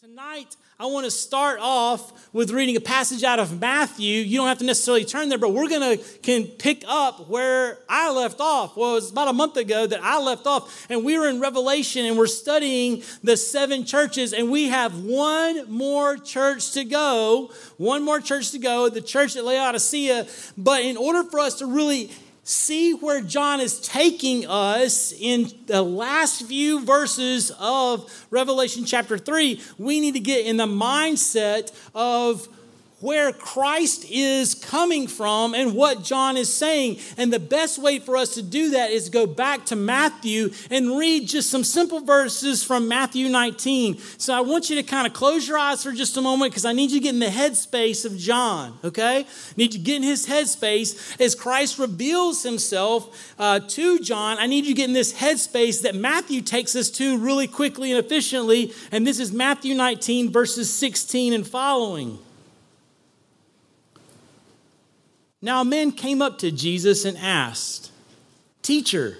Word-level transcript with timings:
Tonight, 0.00 0.54
I 0.78 0.86
want 0.86 1.06
to 1.06 1.10
start 1.10 1.58
off 1.60 2.32
with 2.32 2.52
reading 2.52 2.76
a 2.76 2.80
passage 2.80 3.24
out 3.24 3.40
of 3.40 3.60
Matthew. 3.60 4.20
You 4.20 4.36
don't 4.36 4.46
have 4.46 4.58
to 4.58 4.64
necessarily 4.64 5.04
turn 5.04 5.28
there, 5.28 5.38
but 5.38 5.52
we're 5.52 5.68
going 5.68 5.98
to 5.98 6.04
can 6.20 6.44
pick 6.44 6.84
up 6.86 7.28
where 7.28 7.78
I 7.88 8.12
left 8.12 8.38
off. 8.38 8.76
Well, 8.76 8.92
it 8.92 8.94
was 8.94 9.10
about 9.10 9.26
a 9.26 9.32
month 9.32 9.56
ago 9.56 9.88
that 9.88 10.00
I 10.00 10.20
left 10.20 10.46
off, 10.46 10.86
and 10.88 11.04
we 11.04 11.18
were 11.18 11.28
in 11.28 11.40
Revelation 11.40 12.06
and 12.06 12.16
we're 12.16 12.28
studying 12.28 13.02
the 13.24 13.36
seven 13.36 13.84
churches, 13.84 14.32
and 14.32 14.52
we 14.52 14.68
have 14.68 15.02
one 15.02 15.68
more 15.68 16.16
church 16.16 16.70
to 16.74 16.84
go. 16.84 17.50
One 17.76 18.04
more 18.04 18.20
church 18.20 18.52
to 18.52 18.60
go, 18.60 18.88
the 18.88 19.00
church 19.00 19.34
at 19.34 19.44
Laodicea. 19.44 20.28
But 20.56 20.82
in 20.82 20.96
order 20.96 21.28
for 21.28 21.40
us 21.40 21.58
to 21.58 21.66
really 21.66 22.12
see 22.48 22.92
where 22.94 23.20
John 23.20 23.60
is 23.60 23.78
taking 23.80 24.46
us 24.46 25.12
in 25.12 25.52
the 25.66 25.82
last 25.82 26.46
few 26.46 26.82
verses 26.82 27.52
of 27.60 28.26
Revelation 28.30 28.86
chapter 28.86 29.18
3, 29.18 29.60
we 29.76 30.00
need 30.00 30.14
to 30.14 30.20
get 30.20 30.46
in 30.46 30.56
the 30.56 30.66
mindset 30.66 31.72
of 31.94 32.48
where 33.00 33.32
Christ 33.32 34.06
is 34.10 34.54
coming 34.54 35.06
from 35.06 35.54
and 35.54 35.74
what 35.74 36.02
John 36.02 36.36
is 36.36 36.52
saying. 36.52 36.98
And 37.16 37.32
the 37.32 37.38
best 37.38 37.78
way 37.78 38.00
for 38.00 38.16
us 38.16 38.34
to 38.34 38.42
do 38.42 38.70
that 38.70 38.90
is 38.90 39.08
go 39.08 39.26
back 39.26 39.66
to 39.66 39.76
Matthew 39.76 40.50
and 40.70 40.98
read 40.98 41.28
just 41.28 41.50
some 41.50 41.62
simple 41.62 42.00
verses 42.00 42.64
from 42.64 42.88
Matthew 42.88 43.28
19. 43.28 43.98
So 44.18 44.34
I 44.34 44.40
want 44.40 44.68
you 44.68 44.76
to 44.76 44.82
kind 44.82 45.06
of 45.06 45.12
close 45.12 45.46
your 45.46 45.58
eyes 45.58 45.84
for 45.84 45.92
just 45.92 46.16
a 46.16 46.22
moment 46.22 46.52
because 46.52 46.64
I 46.64 46.72
need 46.72 46.90
you 46.90 46.98
to 46.98 47.04
get 47.04 47.14
in 47.14 47.20
the 47.20 47.26
headspace 47.26 48.04
of 48.04 48.16
John, 48.16 48.76
okay? 48.82 49.18
I 49.20 49.24
need 49.56 49.74
you 49.74 49.78
to 49.78 49.84
get 49.84 49.96
in 49.96 50.02
his 50.02 50.26
headspace 50.26 51.20
as 51.20 51.36
Christ 51.36 51.78
reveals 51.78 52.42
himself 52.42 53.34
uh, 53.38 53.60
to 53.60 54.00
John. 54.00 54.38
I 54.38 54.46
need 54.46 54.64
you 54.64 54.74
to 54.74 54.76
get 54.76 54.88
in 54.88 54.94
this 54.94 55.12
headspace 55.12 55.82
that 55.82 55.94
Matthew 55.94 56.42
takes 56.42 56.74
us 56.74 56.90
to 56.90 57.16
really 57.18 57.46
quickly 57.46 57.92
and 57.92 58.04
efficiently. 58.04 58.72
And 58.90 59.06
this 59.06 59.20
is 59.20 59.32
Matthew 59.32 59.74
19, 59.76 60.32
verses 60.32 60.72
16 60.72 61.32
and 61.32 61.46
following. 61.46 62.18
Now, 65.40 65.60
a 65.60 65.64
man 65.64 65.92
came 65.92 66.20
up 66.20 66.38
to 66.38 66.50
Jesus 66.50 67.04
and 67.04 67.16
asked, 67.16 67.92
Teacher, 68.62 69.18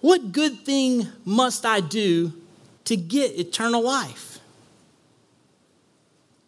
what 0.00 0.32
good 0.32 0.64
thing 0.64 1.08
must 1.24 1.66
I 1.66 1.80
do 1.80 2.32
to 2.84 2.96
get 2.96 3.38
eternal 3.38 3.82
life? 3.82 4.38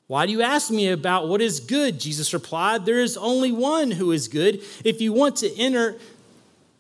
Why 0.07 0.25
do 0.25 0.33
you 0.33 0.43
ask 0.43 0.71
me 0.71 0.89
about 0.89 1.29
what 1.29 1.41
is 1.41 1.59
good? 1.59 1.99
Jesus 1.99 2.33
replied, 2.33 2.87
There 2.87 3.01
is 3.01 3.17
only 3.17 3.51
one 3.51 3.91
who 3.91 4.13
is 4.13 4.29
good. 4.29 4.63
If 4.85 5.01
you 5.01 5.13
want 5.13 5.37
to 5.37 5.55
enter 5.59 5.97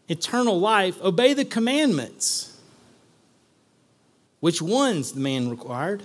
eternal 0.08 0.60
life, 0.60 1.00
obey 1.02 1.34
the 1.34 1.44
commandments. 1.44 2.58
Which 4.40 4.62
ones? 4.62 5.12
the 5.12 5.20
man 5.20 5.50
required. 5.50 6.02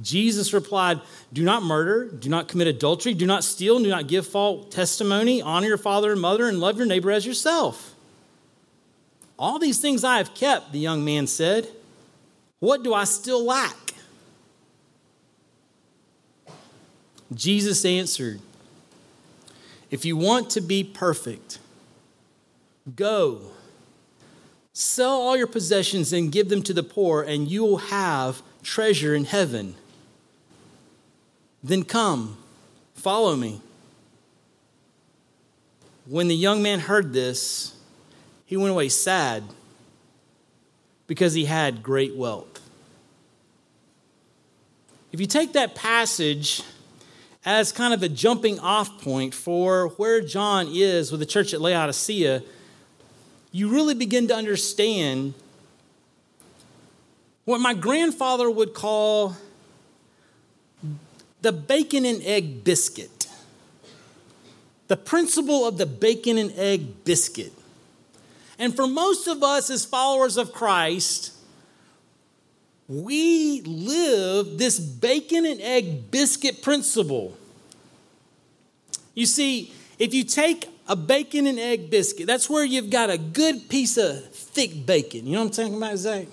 Jesus 0.00 0.52
replied, 0.52 1.00
Do 1.32 1.42
not 1.42 1.62
murder, 1.62 2.08
do 2.08 2.28
not 2.28 2.48
commit 2.48 2.68
adultery, 2.68 3.14
do 3.14 3.26
not 3.26 3.42
steal, 3.42 3.78
do 3.78 3.88
not 3.88 4.06
give 4.06 4.26
false 4.26 4.72
testimony, 4.72 5.42
honor 5.42 5.66
your 5.66 5.78
father 5.78 6.12
and 6.12 6.20
mother, 6.20 6.48
and 6.48 6.60
love 6.60 6.76
your 6.76 6.86
neighbor 6.86 7.10
as 7.10 7.26
yourself. 7.26 7.94
All 9.38 9.58
these 9.58 9.80
things 9.80 10.04
I 10.04 10.18
have 10.18 10.34
kept, 10.34 10.72
the 10.72 10.78
young 10.78 11.04
man 11.04 11.26
said. 11.26 11.68
What 12.60 12.82
do 12.82 12.92
I 12.92 13.04
still 13.04 13.44
lack? 13.44 13.76
Jesus 17.34 17.84
answered, 17.84 18.40
If 19.90 20.04
you 20.04 20.16
want 20.16 20.50
to 20.50 20.60
be 20.60 20.82
perfect, 20.82 21.58
go, 22.96 23.40
sell 24.72 25.10
all 25.10 25.36
your 25.36 25.46
possessions 25.46 26.12
and 26.12 26.32
give 26.32 26.48
them 26.48 26.62
to 26.64 26.72
the 26.72 26.82
poor, 26.82 27.22
and 27.22 27.48
you 27.48 27.62
will 27.64 27.76
have 27.76 28.42
treasure 28.62 29.14
in 29.14 29.24
heaven 29.24 29.76
then 31.62 31.84
come, 31.84 32.36
follow 32.94 33.36
me. 33.36 33.60
When 36.06 36.28
the 36.28 36.34
young 36.34 36.62
man 36.62 36.80
heard 36.80 37.12
this, 37.12 37.74
he 38.46 38.56
went 38.56 38.70
away 38.70 38.88
sad 38.88 39.44
because 41.06 41.34
he 41.34 41.44
had 41.44 41.82
great 41.82 42.16
wealth. 42.16 42.60
If 45.12 45.20
you 45.20 45.26
take 45.26 45.52
that 45.54 45.74
passage 45.74 46.62
as 47.44 47.72
kind 47.72 47.94
of 47.94 48.02
a 48.02 48.08
jumping 48.08 48.58
off 48.60 49.02
point 49.02 49.34
for 49.34 49.88
where 49.96 50.20
John 50.20 50.68
is 50.70 51.10
with 51.10 51.20
the 51.20 51.26
church 51.26 51.54
at 51.54 51.60
Laodicea, 51.60 52.42
you 53.52 53.68
really 53.68 53.94
begin 53.94 54.28
to 54.28 54.34
understand 54.34 55.34
what 57.44 57.60
my 57.60 57.72
grandfather 57.72 58.50
would 58.50 58.74
call 58.74 59.34
the 61.42 61.52
bacon 61.52 62.04
and 62.04 62.22
egg 62.22 62.64
biscuit. 62.64 63.28
The 64.88 64.96
principle 64.96 65.66
of 65.66 65.78
the 65.78 65.86
bacon 65.86 66.38
and 66.38 66.52
egg 66.52 67.04
biscuit. 67.04 67.52
And 68.58 68.74
for 68.74 68.86
most 68.86 69.28
of 69.28 69.42
us 69.42 69.70
as 69.70 69.84
followers 69.84 70.36
of 70.36 70.52
Christ, 70.52 71.32
we 72.88 73.60
live 73.62 74.58
this 74.58 74.80
bacon 74.80 75.44
and 75.44 75.60
egg 75.60 76.10
biscuit 76.10 76.62
principle. 76.62 77.36
You 79.14 79.26
see, 79.26 79.72
if 79.98 80.14
you 80.14 80.24
take 80.24 80.68
a 80.88 80.96
bacon 80.96 81.46
and 81.46 81.58
egg 81.58 81.90
biscuit, 81.90 82.26
that's 82.26 82.48
where 82.48 82.64
you've 82.64 82.88
got 82.88 83.10
a 83.10 83.18
good 83.18 83.68
piece 83.68 83.98
of 83.98 84.32
thick 84.32 84.86
bacon. 84.86 85.26
You 85.26 85.34
know 85.34 85.40
what 85.44 85.58
I'm 85.58 85.64
talking 85.64 85.76
about, 85.76 85.96
Zach? 85.98 86.26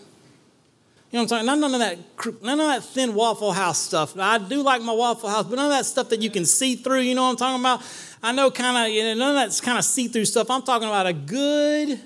You 1.16 1.22
know 1.22 1.28
what 1.28 1.32
I'm 1.32 1.46
talking? 1.46 1.62
None 1.62 1.74
of 1.74 1.80
that, 1.80 2.44
none 2.44 2.60
of 2.60 2.68
that 2.68 2.84
thin 2.84 3.16
Waffle 3.16 3.54
House 3.54 3.78
stuff. 3.78 4.20
I 4.20 4.38
do 4.38 4.62
like 4.62 4.82
my 4.82 4.92
Waffle 4.92 5.30
House, 5.30 5.46
but 5.46 5.56
none 5.56 5.68
of 5.68 5.72
that 5.72 5.86
stuff 5.86 6.10
that 6.10 6.22
you 6.22 6.30
can 6.30 6.44
see 6.44 6.76
through. 6.76 7.00
You 7.00 7.16
know 7.16 7.24
what 7.24 7.30
I'm 7.30 7.36
talking 7.38 7.62
about? 7.62 7.82
I 8.22 8.34
know 8.34 8.52
kind 8.52 8.86
of, 8.86 8.94
you 8.94 9.02
know, 9.02 9.14
none 9.14 9.30
of 9.30 9.36
that's 9.36 9.62
kind 9.62 9.78
of 9.78 9.86
see 9.86 10.10
through 10.10 10.26
stuff. 10.26 10.52
I'm 10.52 10.62
talking 10.64 10.90
about 10.90 11.08
a 11.08 11.14
good, 11.14 12.02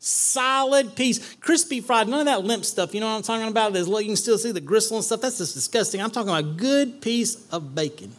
solid 0.00 0.96
piece, 0.96 1.36
crispy 1.36 1.80
fried. 1.80 2.08
None 2.08 2.18
of 2.18 2.26
that 2.26 2.42
limp 2.42 2.64
stuff. 2.64 2.94
You 2.94 2.98
know 3.00 3.06
what 3.06 3.18
I'm 3.18 3.22
talking 3.22 3.46
about? 3.46 3.74
There's, 3.74 3.86
you 3.86 4.04
can 4.06 4.16
still 4.16 4.38
see 4.38 4.50
the 4.50 4.60
gristle 4.60 4.96
and 4.96 5.06
stuff. 5.06 5.20
That's 5.20 5.38
just 5.38 5.54
disgusting. 5.54 6.02
I'm 6.02 6.10
talking 6.10 6.30
about 6.30 6.42
a 6.42 6.56
good 6.56 7.00
piece 7.00 7.48
of 7.52 7.76
bacon. 7.76 8.10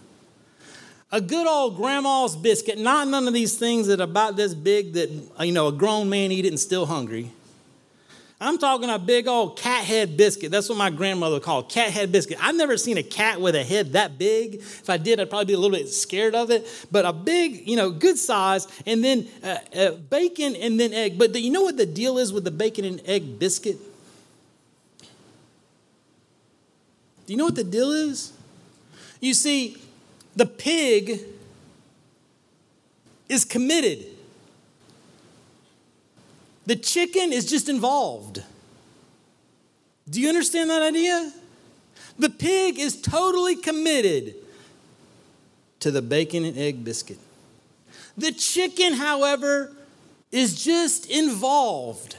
A 1.11 1.19
good 1.19 1.47
old 1.47 1.75
grandma's 1.75 2.37
biscuit, 2.37 2.77
not 2.77 3.09
none 3.09 3.27
of 3.27 3.33
these 3.33 3.57
things 3.57 3.87
that 3.87 3.99
are 3.99 4.03
about 4.03 4.37
this 4.37 4.53
big 4.53 4.93
that, 4.93 5.09
you 5.41 5.51
know, 5.51 5.67
a 5.67 5.73
grown 5.73 6.07
man 6.07 6.31
eat 6.31 6.45
it 6.45 6.47
and 6.47 6.59
still 6.59 6.85
hungry. 6.85 7.29
I'm 8.41 8.57
talking 8.57 8.89
a 8.89 8.97
big 8.97 9.27
old 9.27 9.57
cat 9.57 9.83
head 9.83 10.15
biscuit. 10.15 10.49
That's 10.49 10.69
what 10.69 10.77
my 10.77 10.89
grandmother 10.89 11.41
called 11.41 11.69
cat 11.69 11.91
head 11.91 12.11
biscuit. 12.13 12.37
I've 12.41 12.55
never 12.55 12.77
seen 12.77 12.97
a 12.97 13.03
cat 13.03 13.41
with 13.41 13.53
a 13.53 13.63
head 13.63 13.93
that 13.93 14.17
big. 14.17 14.55
If 14.55 14.89
I 14.89 14.95
did, 14.95 15.19
I'd 15.19 15.29
probably 15.29 15.45
be 15.45 15.53
a 15.53 15.57
little 15.57 15.77
bit 15.77 15.89
scared 15.89 16.35
of 16.35 16.49
it. 16.49 16.65
But 16.89 17.03
a 17.03 17.11
big, 17.11 17.67
you 17.67 17.75
know, 17.75 17.91
good 17.91 18.17
size, 18.17 18.67
and 18.85 19.03
then 19.03 19.27
uh, 19.43 19.57
uh, 19.75 19.91
bacon 19.91 20.55
and 20.55 20.79
then 20.79 20.93
egg. 20.93 21.19
But 21.19 21.33
the, 21.33 21.41
you 21.41 21.51
know 21.51 21.63
what 21.63 21.75
the 21.75 21.85
deal 21.85 22.17
is 22.17 22.31
with 22.31 22.45
the 22.45 22.51
bacon 22.51 22.85
and 22.85 23.01
egg 23.05 23.39
biscuit? 23.39 23.77
Do 27.25 27.33
you 27.33 27.37
know 27.37 27.45
what 27.45 27.55
the 27.55 27.65
deal 27.65 27.91
is? 27.91 28.31
You 29.19 29.33
see, 29.33 29.77
the 30.37 30.45
pig 30.45 31.19
is 33.27 33.43
committed. 33.43 34.05
The 36.69 36.75
chicken 36.75 37.33
is 37.33 37.49
just 37.49 37.67
involved. 37.67 38.43
Do 40.07 40.21
you 40.21 40.29
understand 40.29 40.69
that 40.69 40.83
idea? 40.83 41.33
The 42.19 42.29
pig 42.29 42.77
is 42.77 43.01
totally 43.01 43.55
committed 43.55 44.35
to 45.79 45.89
the 45.89 46.03
bacon 46.03 46.45
and 46.45 46.55
egg 46.55 46.83
biscuit. 46.85 47.17
The 48.19 48.31
chicken, 48.31 48.93
however, 48.93 49.71
is 50.31 50.63
just 50.63 51.09
involved. 51.09 52.17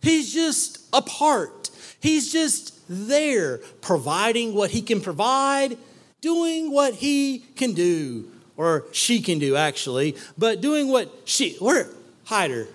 He's 0.00 0.32
just 0.32 0.86
a 0.92 1.02
part. 1.02 1.70
He's 1.98 2.30
just 2.30 2.78
there, 2.88 3.58
providing 3.80 4.54
what 4.54 4.70
he 4.70 4.82
can 4.82 5.00
provide, 5.00 5.76
doing 6.20 6.70
what 6.70 6.94
he 6.94 7.40
can 7.56 7.72
do, 7.72 8.30
or 8.56 8.84
she 8.92 9.20
can 9.20 9.40
do, 9.40 9.56
actually, 9.56 10.16
but 10.38 10.60
doing 10.60 10.86
what 10.86 11.12
she, 11.24 11.56
where, 11.56 11.88
hide 12.26 12.52
her 12.52 12.68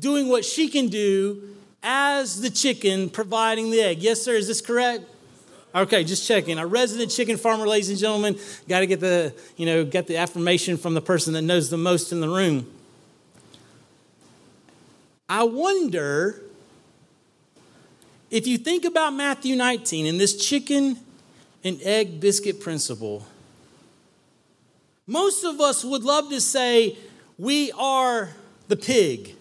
doing 0.00 0.28
what 0.28 0.44
she 0.44 0.68
can 0.68 0.88
do 0.88 1.54
as 1.82 2.40
the 2.40 2.50
chicken 2.50 3.08
providing 3.08 3.70
the 3.70 3.80
egg. 3.80 4.02
Yes, 4.02 4.22
sir, 4.22 4.34
is 4.34 4.48
this 4.48 4.60
correct? 4.60 5.04
Okay, 5.74 6.02
just 6.02 6.26
checking. 6.26 6.58
A 6.58 6.66
resident 6.66 7.12
chicken 7.12 7.36
farmer, 7.36 7.66
ladies 7.66 7.90
and 7.90 7.98
gentlemen, 7.98 8.38
got 8.68 8.80
to 8.80 8.86
get 8.86 8.98
the, 8.98 9.32
you 9.56 9.66
know, 9.66 9.84
get 9.84 10.08
the 10.08 10.16
affirmation 10.16 10.76
from 10.76 10.94
the 10.94 11.00
person 11.00 11.32
that 11.34 11.42
knows 11.42 11.70
the 11.70 11.76
most 11.76 12.10
in 12.10 12.20
the 12.20 12.28
room. 12.28 12.66
I 15.28 15.44
wonder 15.44 16.42
if 18.30 18.48
you 18.48 18.58
think 18.58 18.84
about 18.84 19.12
Matthew 19.12 19.54
19 19.54 20.06
and 20.06 20.18
this 20.18 20.44
chicken 20.44 20.98
and 21.62 21.80
egg 21.82 22.18
biscuit 22.20 22.60
principle, 22.60 23.24
most 25.06 25.44
of 25.44 25.60
us 25.60 25.84
would 25.84 26.02
love 26.02 26.30
to 26.30 26.40
say, 26.40 26.98
We 27.38 27.70
are 27.72 28.30
the 28.66 28.76
pig. 28.76 29.36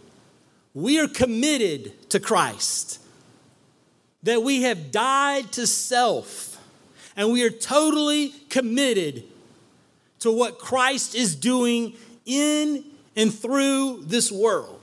We 0.74 1.00
are 1.00 1.07
committed 1.07 2.10
to 2.12 2.19
Christ. 2.19 3.00
that 4.24 4.44
we 4.44 4.63
have 4.63 4.92
died 4.92 5.51
to 5.54 5.66
self 5.66 6.57
and 7.16 7.31
we 7.31 7.44
are 7.44 7.50
totally 7.50 8.30
committed 8.50 9.24
to 10.19 10.31
what 10.31 10.60
Christ 10.60 11.16
is 11.16 11.36
doing 11.36 11.95
in 12.25 12.83
and 13.16 13.33
through 13.33 14.04
this 14.06 14.31
world. 14.31 14.80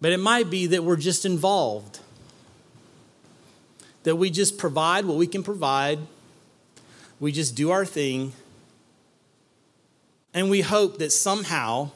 But 0.00 0.12
it 0.12 0.20
might 0.20 0.50
be 0.50 0.66
that 0.68 0.84
we're 0.84 0.96
just 0.96 1.24
involved, 1.24 2.00
that 4.02 4.16
we 4.16 4.30
just 4.30 4.58
provide 4.58 5.06
what 5.06 5.16
we 5.16 5.26
can 5.26 5.42
provide, 5.42 5.98
we 7.18 7.32
just 7.32 7.54
do 7.54 7.70
our 7.70 7.86
thing, 7.86 8.34
and 10.36 10.50
we 10.50 10.60
hope 10.60 10.98
that 10.98 11.10
somehow 11.12 11.90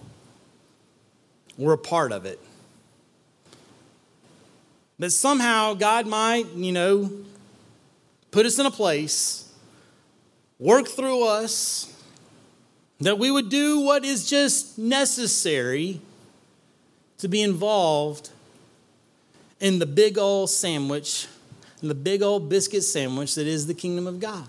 we're 1.58 1.74
a 1.74 1.78
part 1.78 2.10
of 2.10 2.24
it. 2.24 2.40
That 4.98 5.10
somehow 5.10 5.74
God 5.74 6.06
might, 6.06 6.46
you 6.54 6.72
know, 6.72 7.10
put 8.30 8.46
us 8.46 8.58
in 8.58 8.64
a 8.64 8.70
place, 8.70 9.52
work 10.58 10.88
through 10.88 11.26
us, 11.26 11.94
that 13.00 13.18
we 13.18 13.30
would 13.30 13.50
do 13.50 13.80
what 13.80 14.06
is 14.06 14.28
just 14.28 14.78
necessary 14.78 16.00
to 17.18 17.28
be 17.28 17.42
involved 17.42 18.30
in 19.60 19.78
the 19.78 19.86
big 19.86 20.16
old 20.16 20.48
sandwich, 20.48 21.26
the 21.82 21.94
big 21.94 22.22
old 22.22 22.48
biscuit 22.48 22.84
sandwich 22.84 23.34
that 23.34 23.46
is 23.46 23.66
the 23.66 23.74
kingdom 23.74 24.06
of 24.06 24.18
God. 24.18 24.48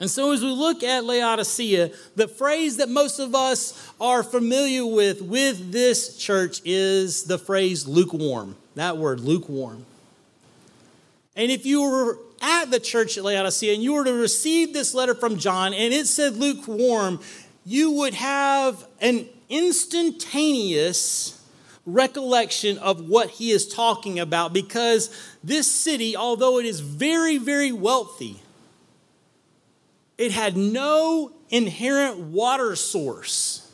And 0.00 0.10
so, 0.10 0.32
as 0.32 0.42
we 0.42 0.48
look 0.48 0.82
at 0.82 1.04
Laodicea, 1.04 1.92
the 2.16 2.26
phrase 2.26 2.78
that 2.78 2.88
most 2.88 3.20
of 3.20 3.34
us 3.34 3.90
are 4.00 4.22
familiar 4.22 4.84
with 4.84 5.22
with 5.22 5.70
this 5.70 6.16
church 6.16 6.60
is 6.64 7.24
the 7.24 7.38
phrase 7.38 7.86
lukewarm. 7.86 8.56
That 8.74 8.98
word, 8.98 9.20
lukewarm. 9.20 9.86
And 11.36 11.50
if 11.50 11.64
you 11.64 11.82
were 11.82 12.18
at 12.40 12.70
the 12.70 12.80
church 12.80 13.16
at 13.16 13.24
Laodicea 13.24 13.72
and 13.72 13.82
you 13.82 13.94
were 13.94 14.04
to 14.04 14.12
receive 14.12 14.72
this 14.72 14.94
letter 14.94 15.14
from 15.14 15.38
John 15.38 15.72
and 15.74 15.94
it 15.94 16.06
said 16.06 16.36
lukewarm, 16.36 17.20
you 17.64 17.92
would 17.92 18.14
have 18.14 18.86
an 19.00 19.26
instantaneous 19.48 21.40
recollection 21.86 22.78
of 22.78 23.08
what 23.08 23.30
he 23.30 23.50
is 23.50 23.68
talking 23.68 24.18
about 24.18 24.52
because 24.52 25.14
this 25.42 25.70
city, 25.70 26.16
although 26.16 26.58
it 26.58 26.66
is 26.66 26.80
very, 26.80 27.38
very 27.38 27.72
wealthy, 27.72 28.42
it 30.18 30.32
had 30.32 30.56
no 30.56 31.32
inherent 31.50 32.18
water 32.18 32.76
source. 32.76 33.70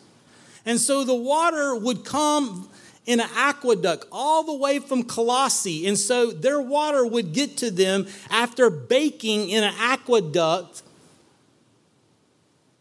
And 0.66 0.78
so 0.78 1.04
the 1.04 1.14
water 1.14 1.74
would 1.74 2.04
come 2.04 2.68
in 3.06 3.20
an 3.20 3.28
aqueduct 3.34 4.06
all 4.12 4.42
the 4.42 4.54
way 4.54 4.78
from 4.78 5.02
Colossae. 5.02 5.86
And 5.86 5.98
so 5.98 6.30
their 6.30 6.60
water 6.60 7.04
would 7.04 7.32
get 7.32 7.56
to 7.58 7.70
them 7.70 8.06
after 8.30 8.70
baking 8.70 9.50
in 9.50 9.64
an 9.64 9.74
aqueduct, 9.78 10.82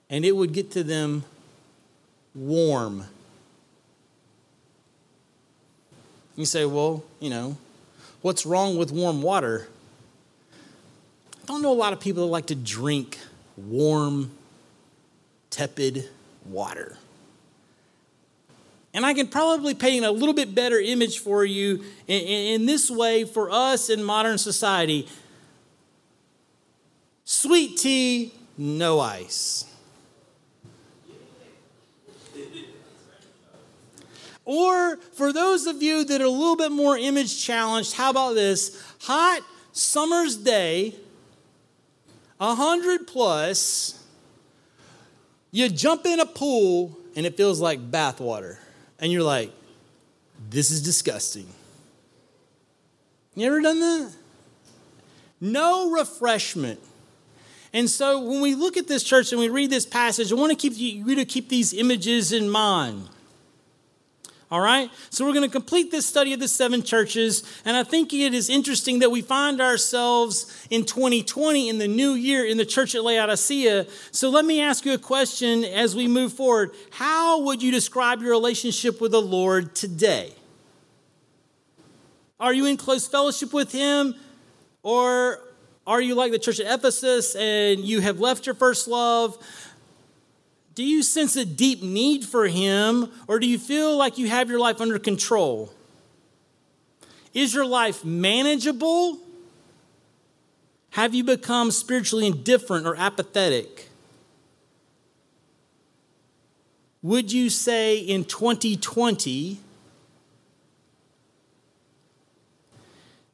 and 0.10 0.26
it 0.26 0.36
would 0.36 0.54
get 0.54 0.72
to 0.72 0.84
them 0.84 1.24
warm. 2.36 3.06
You 6.36 6.46
say, 6.46 6.66
well, 6.66 7.04
you 7.20 7.30
know, 7.30 7.58
what's 8.22 8.46
wrong 8.46 8.78
with 8.78 8.92
warm 8.92 9.22
water? 9.22 9.68
I 10.54 11.46
don't 11.46 11.62
know 11.62 11.72
a 11.72 11.74
lot 11.74 11.94
of 11.94 12.00
people 12.00 12.26
that 12.26 12.32
like 12.32 12.46
to 12.48 12.56
drink 12.56 13.18
warm, 13.68 14.32
tepid 15.50 16.10
water. 16.46 16.98
And 18.94 19.06
I 19.06 19.14
can 19.14 19.28
probably 19.28 19.76
paint 19.76 20.04
a 20.04 20.12
little 20.12 20.34
bit 20.34 20.56
better 20.56 20.80
image 20.80 21.20
for 21.20 21.46
you 21.46 21.84
in, 22.08 22.22
in, 22.22 22.66
this 22.66 22.90
way 22.90 23.24
for 23.24 23.52
us 23.52 23.90
in 23.90 24.04
modern 24.04 24.38
society. 24.38 25.08
Sweet 27.24 27.78
tea, 27.78 28.34
no 28.58 29.00
ice. 29.00 29.66
Or 34.44 34.98
for 34.98 35.32
those 35.32 35.68
of 35.68 35.84
you 35.84 36.04
that 36.06 36.22
are 36.22 36.26
a 36.26 36.30
little 36.30 36.56
bit 36.56 36.72
more 36.72 36.98
image 36.98 37.40
challenged, 37.46 37.94
how 37.94 38.10
about 38.10 38.34
this? 38.34 38.84
Hot 39.02 39.42
summer's 39.74 40.36
day, 40.36 40.96
100 42.40 43.06
plus, 43.06 44.02
you 45.52 45.70
jump 45.70 46.06
in 46.06 46.20
a 46.20 46.26
pool 46.26 46.98
and 47.16 47.26
it 47.26 47.38
feels 47.38 47.60
like 47.62 47.92
bathwater. 47.92 48.58
And 49.00 49.12
you're 49.12 49.24
like, 49.24 49.52
this 50.50 50.72
is 50.72 50.82
disgusting. 50.82 51.48
You 53.36 53.48
ever 53.48 53.62
done 53.62 53.80
that? 53.80 54.12
No 55.42 55.92
refreshment. 55.92 56.80
And 57.74 57.90
so 57.90 58.20
when 58.20 58.42
we 58.42 58.56
look 58.56 58.78
at 58.78 58.88
this 58.88 59.04
church 59.04 59.32
and 59.32 59.40
we 59.40 59.50
read 59.50 59.70
this 59.70 59.86
passage, 59.86 60.32
I 60.32 60.36
want 60.36 60.52
to 60.52 60.58
keep 60.58 60.74
you 60.76 61.16
to 61.16 61.26
keep 61.26 61.50
these 61.50 61.74
images 61.74 62.32
in 62.32 62.50
mind. 62.50 63.08
All 64.52 64.62
right? 64.62 64.90
So 65.12 65.26
we're 65.26 65.34
going 65.34 65.48
to 65.48 65.52
complete 65.52 65.92
this 65.92 66.08
study 66.08 66.34
of 66.34 66.40
the 66.40 66.48
seven 66.48 66.82
churches. 66.82 67.44
And 67.66 67.78
I 67.78 67.84
think 67.84 68.14
it 68.14 68.34
is 68.34 68.50
interesting 68.50 69.00
that 69.00 69.12
we 69.12 69.22
find 69.22 69.62
ourselves 69.62 70.68
in 70.72 70.86
2020 70.86 71.70
in 71.70 71.78
the 71.78 71.88
new 71.88 72.14
year 72.14 72.46
in 72.46 72.58
the 72.58 72.66
church 72.66 72.96
at 72.96 73.04
Laodicea. 73.04 73.86
So 74.12 74.30
let 74.30 74.46
me 74.46 74.60
ask 74.60 74.86
you 74.86 74.94
a 74.94 74.98
question 74.98 75.64
as 75.64 75.96
we 75.96 76.08
move 76.08 76.34
forward. 76.34 76.72
How 76.90 77.42
would 77.42 77.62
you 77.62 77.72
describe 77.72 78.22
your 78.22 78.32
relationship 78.32 79.00
with 79.00 79.12
the 79.12 79.22
Lord 79.22 79.76
today? 79.76 80.34
Are 82.40 82.54
you 82.54 82.66
in 82.66 82.78
close 82.78 83.08
fellowship 83.08 83.54
with 83.54 83.72
Him? 83.72 84.16
Or 84.82 85.40
are 85.86 86.02
you 86.02 86.16
like 86.16 86.32
the 86.32 86.40
church 86.40 86.60
at 86.60 86.80
Ephesus 86.80 87.36
and 87.36 87.82
you 87.82 88.00
have 88.00 88.20
left 88.20 88.46
your 88.46 88.56
first 88.56 88.88
love? 88.88 89.38
Do 90.80 90.86
you 90.86 91.04
sense 91.04 91.36
a 91.36 91.44
deep 91.44 91.84
need 91.84 92.24
for 92.24 92.48
Him, 92.48 93.12
or 93.28 93.38
do 93.38 93.46
you 93.46 93.60
feel 93.60 93.98
like 93.98 94.18
you 94.18 94.30
have 94.30 94.50
your 94.50 94.60
life 94.60 94.80
under 94.80 94.98
control? 94.98 95.74
Is 97.34 97.54
your 97.54 97.66
life 97.66 98.06
manageable? 98.06 99.20
Have 100.92 101.14
you 101.14 101.26
become 101.26 101.72
spiritually 101.72 102.28
indifferent 102.28 102.88
or 102.88 102.96
apathetic? 102.96 103.90
Would 107.02 107.34
you 107.34 107.50
say 107.50 107.98
in 107.98 108.24
2020 108.24 109.60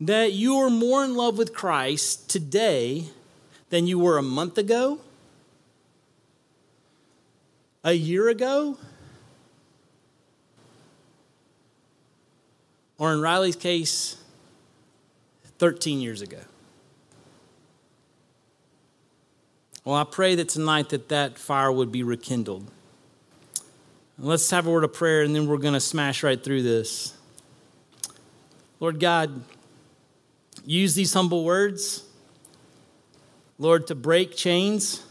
that 0.01 0.33
you 0.33 0.55
are 0.55 0.71
more 0.71 1.05
in 1.05 1.13
love 1.13 1.37
with 1.37 1.53
Christ 1.53 2.27
today 2.27 3.05
than 3.69 3.85
you 3.85 3.99
were 3.99 4.17
a 4.17 4.23
month 4.23 4.57
ago? 4.57 4.99
A 7.85 7.93
year 7.93 8.27
ago? 8.27 8.77
Or 12.97 13.13
in 13.13 13.21
Riley's 13.21 13.55
case, 13.55 14.17
13 15.59 16.01
years 16.01 16.21
ago? 16.21 16.39
Well, 19.85 19.95
I 19.95 20.03
pray 20.03 20.33
that 20.35 20.49
tonight 20.49 20.89
that 20.89 21.09
that 21.09 21.37
fire 21.37 21.71
would 21.71 21.91
be 21.91 22.01
rekindled. 22.01 22.69
Let's 24.17 24.49
have 24.49 24.65
a 24.65 24.71
word 24.71 24.83
of 24.83 24.93
prayer 24.93 25.21
and 25.21 25.35
then 25.35 25.45
we're 25.45 25.57
going 25.57 25.73
to 25.75 25.79
smash 25.79 26.23
right 26.23 26.41
through 26.43 26.63
this. 26.63 27.15
Lord 28.79 28.99
God, 28.99 29.43
use 30.65 30.95
these 30.95 31.13
humble 31.13 31.43
words, 31.43 32.03
Lord, 33.59 33.85
to 33.87 33.95
break 33.95 34.35
chains 34.35 35.04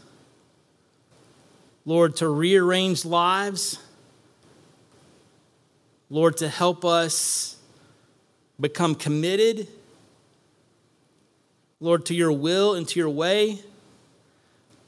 Lord, 1.85 2.15
to 2.17 2.27
rearrange 2.27 3.05
lives. 3.05 3.79
Lord, 6.09 6.37
to 6.37 6.47
help 6.47 6.83
us 6.83 7.57
become 8.59 8.95
committed, 8.95 9.67
Lord, 11.79 12.05
to 12.07 12.15
your 12.15 12.31
will 12.31 12.73
and 12.73 12.87
to 12.87 12.99
your 12.99 13.09
way, 13.09 13.59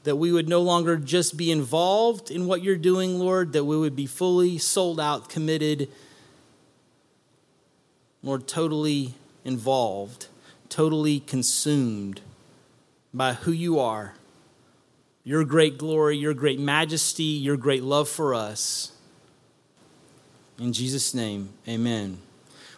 that 0.04 0.16
we 0.16 0.32
would 0.32 0.48
no 0.48 0.62
longer 0.62 0.96
just 0.96 1.36
be 1.36 1.50
involved 1.50 2.30
in 2.30 2.46
what 2.46 2.62
you're 2.62 2.76
doing, 2.76 3.18
Lord, 3.18 3.52
that 3.52 3.64
we 3.64 3.76
would 3.76 3.94
be 3.94 4.06
fully 4.06 4.58
sold 4.58 4.98
out, 4.98 5.28
committed, 5.28 5.88
Lord, 8.22 8.48
totally 8.48 9.14
involved, 9.44 10.28
totally 10.68 11.20
consumed 11.20 12.20
by 13.12 13.34
who 13.34 13.52
you 13.52 13.78
are 13.78 14.14
your 15.28 15.44
great 15.44 15.76
glory, 15.76 16.16
your 16.16 16.32
great 16.32 16.58
majesty, 16.58 17.22
your 17.22 17.58
great 17.58 17.82
love 17.82 18.08
for 18.08 18.34
us. 18.34 18.92
In 20.58 20.72
Jesus' 20.72 21.12
name, 21.12 21.50
amen. 21.68 22.16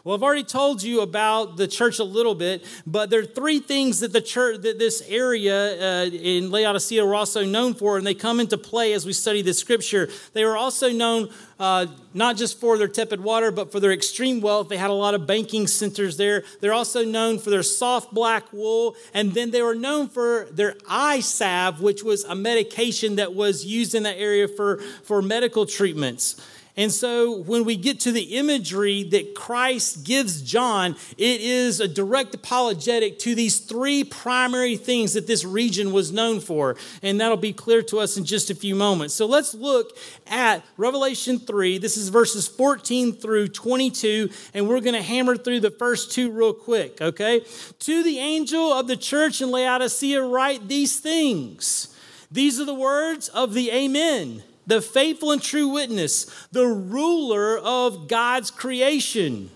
Well, 0.03 0.15
I've 0.15 0.23
already 0.23 0.45
told 0.45 0.83
you 0.83 1.03
about 1.03 1.59
the 1.59 1.69
church 1.69 1.99
a 1.99 2.05
little 2.05 2.35
bit, 2.35 2.65
but 2.87 3.11
there 3.11 3.21
are 3.21 3.25
three 3.27 3.59
things 3.59 4.01
that 4.01 4.15
the 4.15 4.23
church, 4.23 4.63
that 4.63 4.79
this 4.79 5.03
area 5.07 6.05
uh, 6.05 6.05
in 6.07 6.51
Laodicea 6.51 7.05
were 7.05 7.15
also 7.15 7.45
known 7.45 7.75
for, 7.75 7.99
and 7.99 8.07
they 8.07 8.15
come 8.15 8.41
into 8.41 8.57
play 8.57 8.95
as 8.95 9.05
we 9.05 9.13
study 9.13 9.43
the 9.43 9.53
scripture. 9.53 10.09
They 10.33 10.47
were 10.47 10.57
also 10.57 10.91
known 10.91 11.29
uh, 11.59 11.87
not 12.15 12.39
just 12.39 12.59
for 12.59 12.79
their 12.79 12.89
tepid 12.89 13.21
water, 13.21 13.51
but 13.51 13.71
for 13.71 13.79
their 13.79 13.93
extreme 13.93 14.41
wealth. 14.41 14.71
They 14.71 14.79
had 14.79 14.89
a 14.89 14.95
lot 14.95 15.13
of 15.13 15.27
banking 15.27 15.67
centers 15.67 16.17
there. 16.17 16.45
They're 16.63 16.73
also 16.73 17.05
known 17.05 17.39
for 17.39 17.51
their 17.51 17.63
soft 17.63 18.15
black 18.15 18.51
wool, 18.55 18.97
and 19.13 19.35
then 19.35 19.51
they 19.51 19.61
were 19.61 19.75
known 19.75 20.09
for 20.09 20.49
their 20.51 20.77
eye 20.89 21.21
salve, 21.21 21.83
which 21.83 22.03
was 22.03 22.25
a 22.25 22.35
medication 22.35 23.17
that 23.17 23.35
was 23.35 23.67
used 23.67 23.95
in 23.95 24.05
that 24.05 24.17
area 24.17 24.49
for, 24.49 24.79
for 25.05 25.21
medical 25.21 25.67
treatments. 25.67 26.41
And 26.81 26.91
so 26.91 27.37
when 27.43 27.67
we 27.67 27.77
get 27.77 28.01
to 28.01 28.11
the 28.11 28.39
imagery 28.39 29.03
that 29.11 29.35
Christ 29.35 30.03
gives 30.03 30.41
John, 30.41 30.97
it 31.19 31.43
is 31.43 31.79
a 31.79 31.87
direct 31.87 32.35
apologetic 32.35 33.19
to 33.19 33.35
these 33.35 33.59
three 33.59 34.03
primary 34.03 34.79
things 34.79 35.13
that 35.13 35.27
this 35.27 35.45
region 35.45 35.93
was 35.93 36.11
known 36.11 36.41
for. 36.41 36.77
And 37.03 37.21
that'll 37.21 37.37
be 37.37 37.53
clear 37.53 37.83
to 37.83 37.99
us 37.99 38.17
in 38.17 38.25
just 38.25 38.49
a 38.49 38.55
few 38.55 38.75
moments. 38.75 39.13
So 39.13 39.27
let's 39.27 39.53
look 39.53 39.95
at 40.27 40.65
Revelation 40.79 41.39
3. 41.39 41.77
This 41.77 41.99
is 41.99 42.09
verses 42.09 42.49
14 42.49 43.13
through 43.13 43.49
22, 43.49 44.31
and 44.55 44.67
we're 44.67 44.81
going 44.81 44.95
to 44.95 45.03
hammer 45.03 45.37
through 45.37 45.61
the 45.61 45.71
first 45.71 46.13
two 46.13 46.31
real 46.31 46.55
quick, 46.55 47.03
okay? 47.03 47.45
To 47.81 48.03
the 48.03 48.19
angel 48.19 48.73
of 48.73 48.87
the 48.87 48.97
church 48.97 49.43
in 49.43 49.51
Laodicea, 49.51 50.23
write 50.23 50.67
these 50.67 50.99
things. 50.99 51.95
These 52.31 52.59
are 52.59 52.65
the 52.65 52.73
words 52.73 53.29
of 53.29 53.53
the 53.53 53.71
Amen 53.71 54.45
the 54.71 54.81
faithful 54.81 55.33
and 55.33 55.43
true 55.43 55.69
witness, 55.69 56.25
the 56.53 56.67
ruler 56.67 57.59
of 57.59 58.09
God's 58.09 58.51
creation. 58.51 59.51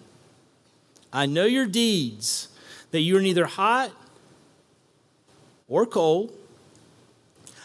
I 1.12 1.26
know 1.26 1.44
your 1.44 1.66
deeds, 1.66 2.48
that 2.90 3.00
you 3.00 3.16
are 3.16 3.22
neither 3.22 3.46
hot 3.46 3.92
or 5.68 5.86
cold. 5.86 6.32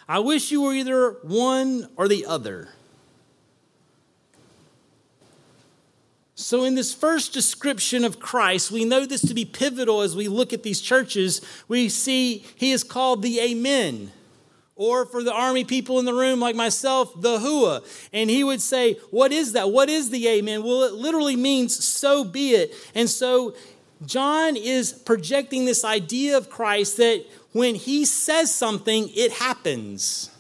I 0.08 0.20
wish 0.20 0.52
you 0.52 0.62
were 0.62 0.74
either 0.74 1.18
one 1.24 1.90
or 1.96 2.08
the 2.08 2.26
other. 2.26 2.70
So, 6.36 6.64
in 6.64 6.76
this 6.76 6.94
first 6.94 7.34
description 7.34 8.06
of 8.06 8.20
Christ, 8.20 8.72
we 8.72 8.86
know 8.86 9.06
this 9.06 9.22
to 9.22 9.34
be 9.34 9.44
pivotal 9.44 10.02
as 10.02 10.16
we 10.16 10.28
look 10.28 10.54
at 10.54 10.64
these 10.64 10.80
churches. 10.82 11.42
We 11.68 11.90
see 11.90 12.46
he 12.56 12.72
is 12.72 12.84
called 12.84 13.22
the 13.22 13.40
Amen 13.42 14.12
or 14.80 15.06
for 15.06 15.22
the 15.22 15.34
army 15.34 15.66
people 15.66 16.00
in 16.00 16.06
the 16.06 16.14
room 16.14 16.40
like 16.40 16.56
myself, 16.56 17.12
the 17.22 17.38
hooah. 17.38 17.84
And 18.14 18.30
he 18.30 18.46
would 18.46 18.62
say, 18.62 18.94
What 19.12 19.34
is 19.34 19.52
that? 19.54 19.70
What 19.72 19.90
is 19.90 20.10
the 20.10 20.28
amen? 20.28 20.64
Well, 20.64 20.84
it 20.84 20.94
literally 20.94 21.36
means 21.36 21.84
so 21.84 22.24
be 22.24 22.52
it. 22.52 22.74
And 22.96 23.10
so 23.10 23.56
John 24.06 24.56
is 24.56 24.94
projecting 24.94 25.66
this 25.66 25.84
idea 25.84 26.38
of 26.38 26.50
Christ 26.50 26.96
that 26.98 27.26
when 27.52 27.76
he 27.76 28.06
says 28.06 28.56
something, 28.56 29.10
it 29.16 29.34
happens. 29.34 30.32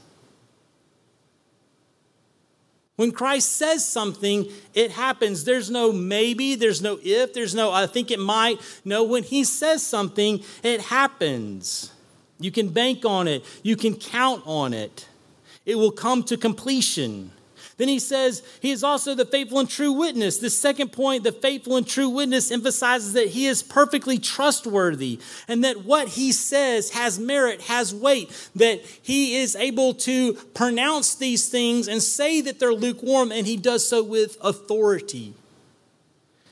When 2.96 3.12
Christ 3.12 3.51
says 3.51 3.86
something, 3.86 4.50
it 4.74 4.91
happens. 4.91 5.43
There's 5.43 5.69
no 5.69 5.91
maybe, 5.91 6.55
there's 6.55 6.81
no 6.81 6.98
if, 7.03 7.34
there's 7.34 7.53
no 7.55 7.74
I 7.74 7.88
think 7.88 8.10
it 8.10 8.19
might. 8.19 8.62
No, 8.86 9.03
when 9.03 9.24
he 9.24 9.43
says 9.43 9.86
something, 9.86 10.43
it 10.63 10.79
happens. 10.79 11.91
You 12.39 12.51
can 12.51 12.69
bank 12.69 13.05
on 13.05 13.27
it, 13.27 13.43
you 13.63 13.75
can 13.75 13.96
count 13.96 14.43
on 14.46 14.74
it. 14.74 15.08
It 15.65 15.75
will 15.75 15.91
come 15.91 16.24
to 16.24 16.38
completion. 16.38 17.31
Then 17.79 17.88
he 17.88 18.00
says 18.00 18.43
he 18.60 18.72
is 18.72 18.84
also 18.84 19.15
the 19.15 19.25
faithful 19.25 19.60
and 19.60 19.69
true 19.69 19.93
witness. 19.93 20.39
The 20.39 20.50
second 20.50 20.91
point, 20.91 21.24
the 21.24 21.31
faithful 21.31 21.77
and 21.77 21.88
true 21.88 22.10
witness, 22.10 22.51
emphasizes 22.51 23.13
that 23.13 23.29
he 23.29 23.46
is 23.46 23.63
perfectly 23.63 24.17
trustworthy 24.17 25.19
and 25.48 25.63
that 25.63 25.86
what 25.86 26.10
he 26.10 26.34
says 26.34 26.89
has 26.91 27.17
merit, 27.17 27.62
has 27.62 27.96
weight, 27.96 28.31
that 28.55 28.81
he 29.01 29.38
is 29.38 29.55
able 29.55 29.93
to 29.93 30.34
pronounce 30.34 31.15
these 31.15 31.48
things 31.48 31.88
and 31.88 32.03
say 32.03 32.41
that 32.41 32.60
they're 32.60 32.74
lukewarm, 32.74 33.31
and 33.31 33.48
he 33.48 33.55
does 33.55 33.88
so 33.88 34.03
with 34.03 34.38
authority. 34.41 35.34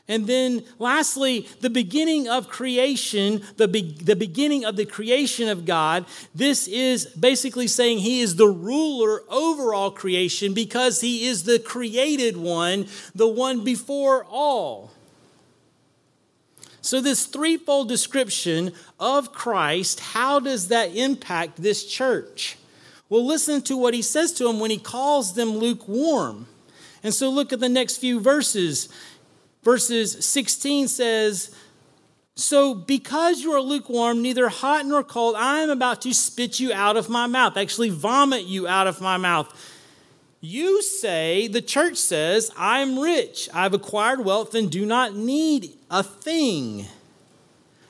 And 0.09 0.25
then, 0.25 0.63
lastly, 0.79 1.49
the 1.59 1.69
beginning 1.69 2.29
of 2.29 2.47
creation, 2.47 3.41
the, 3.57 3.67
be- 3.67 3.91
the 3.91 4.15
beginning 4.15 4.63
of 4.63 4.77
the 4.77 4.85
creation 4.85 5.49
of 5.49 5.65
God. 5.65 6.05
This 6.33 6.67
is 6.67 7.07
basically 7.07 7.67
saying 7.67 7.99
He 7.99 8.21
is 8.21 8.37
the 8.37 8.47
ruler 8.47 9.23
over 9.29 9.73
all 9.73 9.91
creation 9.91 10.53
because 10.53 11.01
He 11.01 11.25
is 11.25 11.43
the 11.43 11.59
created 11.59 12.37
one, 12.37 12.87
the 13.15 13.27
one 13.27 13.65
before 13.65 14.25
all. 14.29 14.91
So, 16.79 17.01
this 17.01 17.25
threefold 17.25 17.89
description 17.89 18.71
of 18.97 19.33
Christ, 19.33 19.99
how 19.99 20.39
does 20.39 20.69
that 20.69 20.95
impact 20.95 21.61
this 21.61 21.85
church? 21.85 22.57
Well, 23.09 23.25
listen 23.25 23.61
to 23.63 23.75
what 23.75 23.93
He 23.93 24.01
says 24.01 24.31
to 24.33 24.45
them 24.45 24.61
when 24.61 24.71
He 24.71 24.77
calls 24.77 25.33
them 25.33 25.49
lukewarm. 25.49 26.47
And 27.03 27.13
so, 27.13 27.29
look 27.29 27.51
at 27.51 27.59
the 27.59 27.67
next 27.67 27.97
few 27.97 28.21
verses. 28.21 28.87
Verses 29.63 30.25
16 30.25 30.87
says, 30.87 31.55
So 32.35 32.73
because 32.73 33.41
you 33.41 33.51
are 33.51 33.61
lukewarm, 33.61 34.21
neither 34.21 34.49
hot 34.49 34.85
nor 34.85 35.03
cold, 35.03 35.35
I 35.35 35.59
am 35.59 35.69
about 35.69 36.01
to 36.03 36.13
spit 36.13 36.59
you 36.59 36.71
out 36.73 36.97
of 36.97 37.09
my 37.09 37.27
mouth, 37.27 37.57
actually 37.57 37.89
vomit 37.89 38.43
you 38.43 38.67
out 38.67 38.87
of 38.87 39.01
my 39.01 39.17
mouth. 39.17 39.53
You 40.39 40.81
say, 40.83 41.47
the 41.47 41.61
church 41.61 41.97
says, 41.97 42.51
I'm 42.55 42.99
rich, 42.99 43.49
I've 43.53 43.73
acquired 43.73 44.23
wealth, 44.23 44.53
and 44.53 44.71
do 44.71 44.85
not 44.85 45.15
need 45.15 45.71
a 45.89 46.03
thing. 46.03 46.85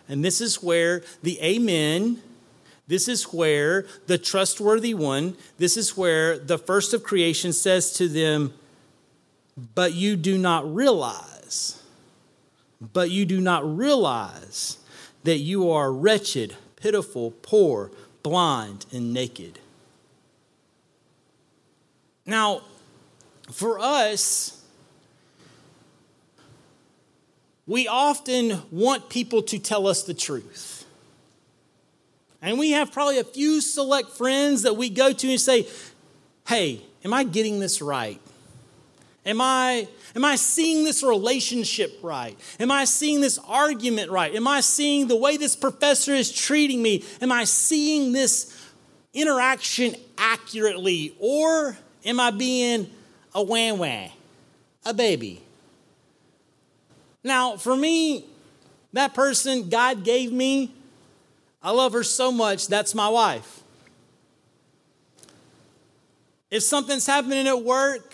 And 0.07 0.23
this 0.23 0.39
is 0.39 0.63
where 0.63 1.03
the 1.21 1.39
amen, 1.41 2.21
this 2.87 3.09
is 3.09 3.25
where 3.25 3.85
the 4.07 4.17
trustworthy 4.17 4.93
one, 4.93 5.35
this 5.57 5.75
is 5.75 5.97
where 5.97 6.39
the 6.39 6.57
first 6.57 6.93
of 6.93 7.03
creation 7.03 7.51
says 7.51 7.91
to 7.93 8.07
them, 8.07 8.53
But 9.75 9.93
you 9.93 10.15
do 10.15 10.37
not 10.37 10.73
realize 10.73 11.36
but 12.93 13.09
you 13.09 13.25
do 13.25 13.41
not 13.41 13.77
realize 13.77 14.77
that 15.23 15.37
you 15.37 15.69
are 15.71 15.91
wretched, 15.91 16.55
pitiful, 16.75 17.31
poor, 17.41 17.91
blind, 18.23 18.85
and 18.91 19.13
naked. 19.13 19.59
Now, 22.25 22.61
for 23.51 23.79
us, 23.79 24.63
we 27.65 27.87
often 27.87 28.61
want 28.71 29.09
people 29.09 29.41
to 29.43 29.59
tell 29.59 29.87
us 29.87 30.03
the 30.03 30.13
truth. 30.13 30.85
And 32.41 32.59
we 32.59 32.71
have 32.71 32.91
probably 32.91 33.19
a 33.19 33.23
few 33.23 33.61
select 33.61 34.11
friends 34.11 34.61
that 34.61 34.75
we 34.75 34.89
go 34.89 35.11
to 35.11 35.29
and 35.29 35.39
say, 35.39 35.67
Hey, 36.47 36.81
am 37.03 37.13
I 37.13 37.23
getting 37.23 37.59
this 37.59 37.81
right? 37.81 38.21
Am 39.27 39.41
I, 39.41 39.89
am 40.15 40.23
I 40.23 40.37
seeing 40.37 40.85
this 40.85 41.03
relationship 41.03 41.99
right? 42.01 42.39
Am 42.61 42.71
I 42.71 42.85
seeing 42.85 43.19
this 43.19 43.37
argument 43.45 44.09
right? 44.09 44.33
Am 44.33 44.47
I 44.47 44.61
seeing 44.61 45.09
the 45.09 45.17
way 45.17 45.35
this 45.35 45.53
professor 45.53 46.13
is 46.13 46.31
treating 46.31 46.81
me? 46.81 47.03
Am 47.21 47.29
I 47.29 47.43
seeing 47.43 48.13
this 48.13 48.57
interaction 49.13 49.95
accurately? 50.17 51.13
Or 51.19 51.77
am 52.05 52.21
I 52.21 52.31
being 52.31 52.89
a 53.35 53.43
wham 53.43 53.79
wham, 53.79 54.09
a 54.85 54.93
baby? 54.93 55.43
Now, 57.21 57.57
for 57.57 57.75
me, 57.75 58.25
that 58.93 59.13
person 59.13 59.67
God 59.67 60.05
gave 60.05 60.31
me, 60.31 60.71
I 61.61 61.71
love 61.71 61.91
her 61.91 62.03
so 62.03 62.31
much, 62.31 62.69
that's 62.69 62.95
my 62.95 63.09
wife. 63.09 63.61
If 66.49 66.63
something's 66.63 67.05
happening 67.05 67.45
at 67.45 67.61
work, 67.61 68.13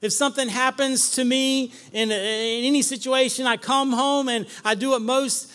if 0.00 0.12
something 0.12 0.48
happens 0.48 1.12
to 1.12 1.24
me 1.24 1.72
in, 1.92 2.10
in 2.10 2.64
any 2.64 2.82
situation, 2.82 3.46
I 3.46 3.56
come 3.56 3.92
home 3.92 4.28
and 4.28 4.46
I 4.64 4.74
do 4.74 4.90
what 4.90 5.02
most, 5.02 5.50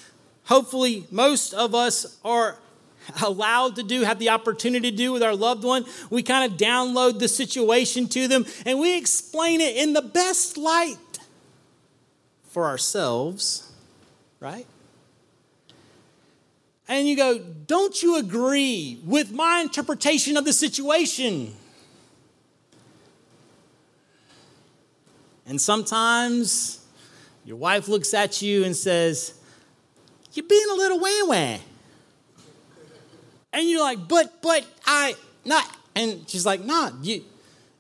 hopefully, 0.46 1.06
most 1.12 1.54
of 1.54 1.76
us 1.76 2.18
are 2.26 2.58
allowed 3.24 3.76
to 3.76 3.84
do, 3.84 4.02
have 4.04 4.20
the 4.20 4.30
opportunity 4.30 4.92
to 4.92 4.98
do 4.98 5.12
with 5.12 5.24
our 5.24 5.36
loved 5.36 5.64
one. 5.64 5.86
We 6.10 6.24
kind 6.24 6.52
of 6.52 6.58
download 6.58 7.20
the 7.20 7.28
situation 7.28 8.08
to 8.10 8.28
them 8.28 8.46
and 8.66 8.80
we 8.80 8.98
explain 8.98 9.62
it 9.62 9.76
in 9.76 9.94
the 9.94 10.02
best 10.02 10.58
light 10.58 10.98
for 12.50 12.66
ourselves, 12.66 13.72
right? 14.40 14.68
And 16.88 17.08
you 17.08 17.16
go, 17.16 17.40
Don't 17.40 18.04
you 18.04 18.18
agree 18.18 19.00
with 19.06 19.32
my 19.32 19.62
interpretation 19.62 20.36
of 20.36 20.46
the 20.46 20.54
situation? 20.54 21.54
And 25.52 25.60
sometimes 25.60 26.80
your 27.44 27.58
wife 27.58 27.90
looks 27.90 28.14
at 28.14 28.42
you 28.42 28.64
and 28.64 28.74
says, 28.74 29.34
You're 30.32 30.48
being 30.48 30.68
a 30.72 30.76
little 30.76 30.98
wah 30.98 31.26
wah. 31.26 31.58
And 33.52 33.70
you're 33.70 33.82
like, 33.82 34.08
But, 34.08 34.42
but, 34.42 34.66
I, 34.86 35.14
not. 35.44 35.70
And 35.94 36.24
she's 36.30 36.46
like, 36.46 36.64
Nah, 36.64 36.92
you, 37.02 37.26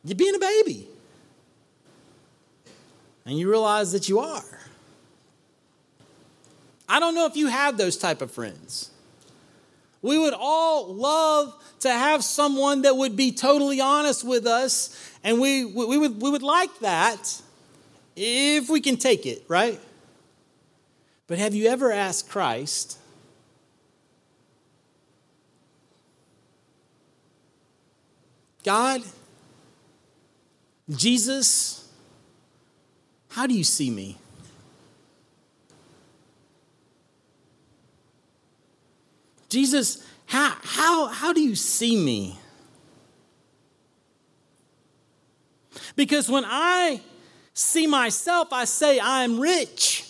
you're 0.04 0.18
being 0.18 0.36
a 0.36 0.40
baby. 0.40 0.90
And 3.26 3.40
you 3.40 3.50
realize 3.50 3.94
that 3.94 4.10
you 4.10 4.20
are. 4.20 4.60
I 6.90 7.00
don't 7.00 7.16
know 7.16 7.26
if 7.26 7.38
you 7.38 7.48
have 7.48 7.78
those 7.78 7.96
type 7.96 8.22
of 8.22 8.32
friends. 8.32 8.92
We 10.02 10.18
would 10.18 10.34
all 10.38 10.94
love 10.94 11.56
to 11.80 11.90
have 11.90 12.22
someone 12.22 12.82
that 12.82 12.98
would 12.98 13.16
be 13.16 13.32
totally 13.32 13.80
honest 13.80 14.26
with 14.26 14.46
us, 14.46 15.10
and 15.24 15.40
we, 15.40 15.64
we, 15.64 15.98
would, 15.98 16.22
we 16.22 16.30
would 16.30 16.44
like 16.44 16.80
that 16.80 17.42
if 18.16 18.70
we 18.70 18.82
can 18.82 18.98
take 18.98 19.26
it, 19.26 19.44
right? 19.48 19.80
But 21.28 21.38
have 21.38 21.56
you 21.56 21.68
ever 21.68 21.92
asked 21.92 22.30
Christ, 22.30 22.98
God, 28.64 29.02
Jesus, 30.90 31.88
how 33.30 33.48
do 33.48 33.54
you 33.54 33.64
see 33.64 33.90
me? 33.90 34.18
Jesus, 39.50 40.06
how, 40.26 40.56
how, 40.64 41.08
how 41.08 41.34
do 41.34 41.42
you 41.42 41.56
see 41.56 41.96
me? 41.96 42.40
Because 45.96 46.30
when 46.30 46.44
I 46.46 47.02
see 47.54 47.88
myself, 47.88 48.52
I 48.52 48.66
say, 48.66 49.00
I'm 49.02 49.40
rich. 49.40 50.08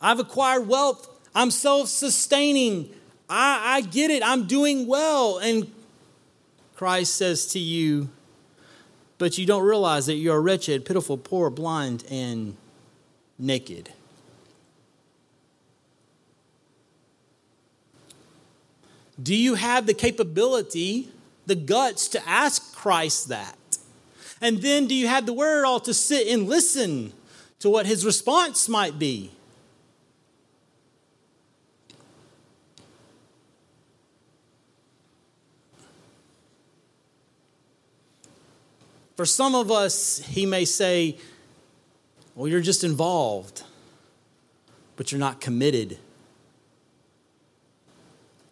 I've 0.00 0.20
acquired 0.20 0.68
wealth. 0.68 1.08
I'm 1.34 1.50
self 1.50 1.88
sustaining. 1.88 2.90
I, 3.28 3.76
I 3.76 3.80
get 3.80 4.10
it. 4.10 4.22
I'm 4.22 4.46
doing 4.46 4.86
well. 4.86 5.38
And 5.38 5.70
Christ 6.76 7.16
says 7.16 7.46
to 7.48 7.58
you, 7.58 8.10
but 9.18 9.38
you 9.38 9.46
don't 9.46 9.64
realize 9.64 10.06
that 10.06 10.16
you're 10.16 10.40
wretched, 10.40 10.84
pitiful, 10.84 11.16
poor, 11.16 11.48
blind, 11.48 12.04
and 12.10 12.56
naked. 13.38 13.90
Do 19.22 19.34
you 19.34 19.54
have 19.54 19.86
the 19.86 19.94
capability, 19.94 21.08
the 21.46 21.54
guts 21.54 22.08
to 22.08 22.28
ask 22.28 22.74
Christ 22.74 23.28
that? 23.28 23.56
And 24.44 24.60
then 24.60 24.86
do 24.86 24.94
you 24.94 25.08
have 25.08 25.24
the 25.24 25.32
wherewithal 25.32 25.80
to 25.80 25.94
sit 25.94 26.28
and 26.28 26.46
listen 26.46 27.14
to 27.60 27.70
what 27.70 27.86
his 27.86 28.04
response 28.04 28.68
might 28.68 28.98
be? 28.98 29.30
For 39.16 39.24
some 39.24 39.54
of 39.54 39.70
us, 39.70 40.18
he 40.18 40.44
may 40.44 40.66
say, 40.66 41.16
Well, 42.34 42.46
you're 42.46 42.60
just 42.60 42.84
involved, 42.84 43.62
but 44.96 45.10
you're 45.10 45.18
not 45.18 45.40
committed. 45.40 45.96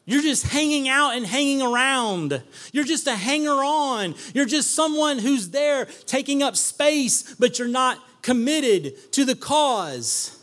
You're 0.05 0.23
just 0.23 0.49
hanging 0.49 0.89
out 0.89 1.15
and 1.15 1.25
hanging 1.25 1.63
around. 1.63 2.43
You're 2.73 2.85
just 2.85 3.07
a 3.07 3.15
hanger 3.15 3.63
on. 3.63 4.15
You're 4.35 4.47
just 4.47 4.75
someone 4.75 5.19
who's 5.19 5.51
there 5.51 5.85
taking 6.07 6.43
up 6.43 6.57
space, 6.57 7.35
but 7.35 7.59
you're 7.59 7.69
not 7.69 7.99
committed 8.21 9.13
to 9.13 9.25
the 9.25 9.37
cause 9.37 10.39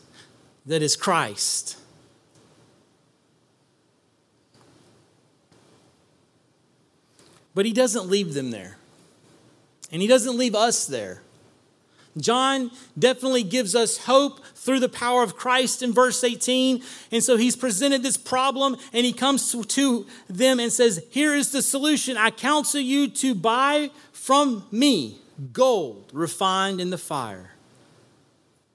that 0.65 0.81
is 0.81 0.95
Christ. 0.95 1.77
But 7.53 7.65
he 7.65 7.73
doesn't 7.73 8.07
leave 8.07 8.33
them 8.33 8.51
there. 8.51 8.77
And 9.91 10.01
he 10.01 10.07
doesn't 10.07 10.37
leave 10.37 10.55
us 10.55 10.85
there. 10.85 11.21
John 12.21 12.71
definitely 12.97 13.43
gives 13.43 13.75
us 13.75 13.97
hope 13.97 14.45
through 14.55 14.79
the 14.79 14.89
power 14.89 15.23
of 15.23 15.35
Christ 15.35 15.81
in 15.81 15.93
verse 15.93 16.23
18. 16.23 16.83
And 17.11 17.23
so 17.23 17.37
he's 17.37 17.55
presented 17.55 18.03
this 18.03 18.17
problem 18.17 18.77
and 18.93 19.05
he 19.05 19.13
comes 19.13 19.51
to 19.51 20.05
them 20.29 20.59
and 20.59 20.71
says, 20.71 21.03
Here 21.09 21.35
is 21.35 21.51
the 21.51 21.61
solution. 21.61 22.17
I 22.17 22.31
counsel 22.31 22.81
you 22.81 23.07
to 23.09 23.35
buy 23.35 23.91
from 24.11 24.65
me 24.71 25.19
gold 25.53 26.09
refined 26.13 26.81
in 26.81 26.89
the 26.89 26.97
fire 26.97 27.51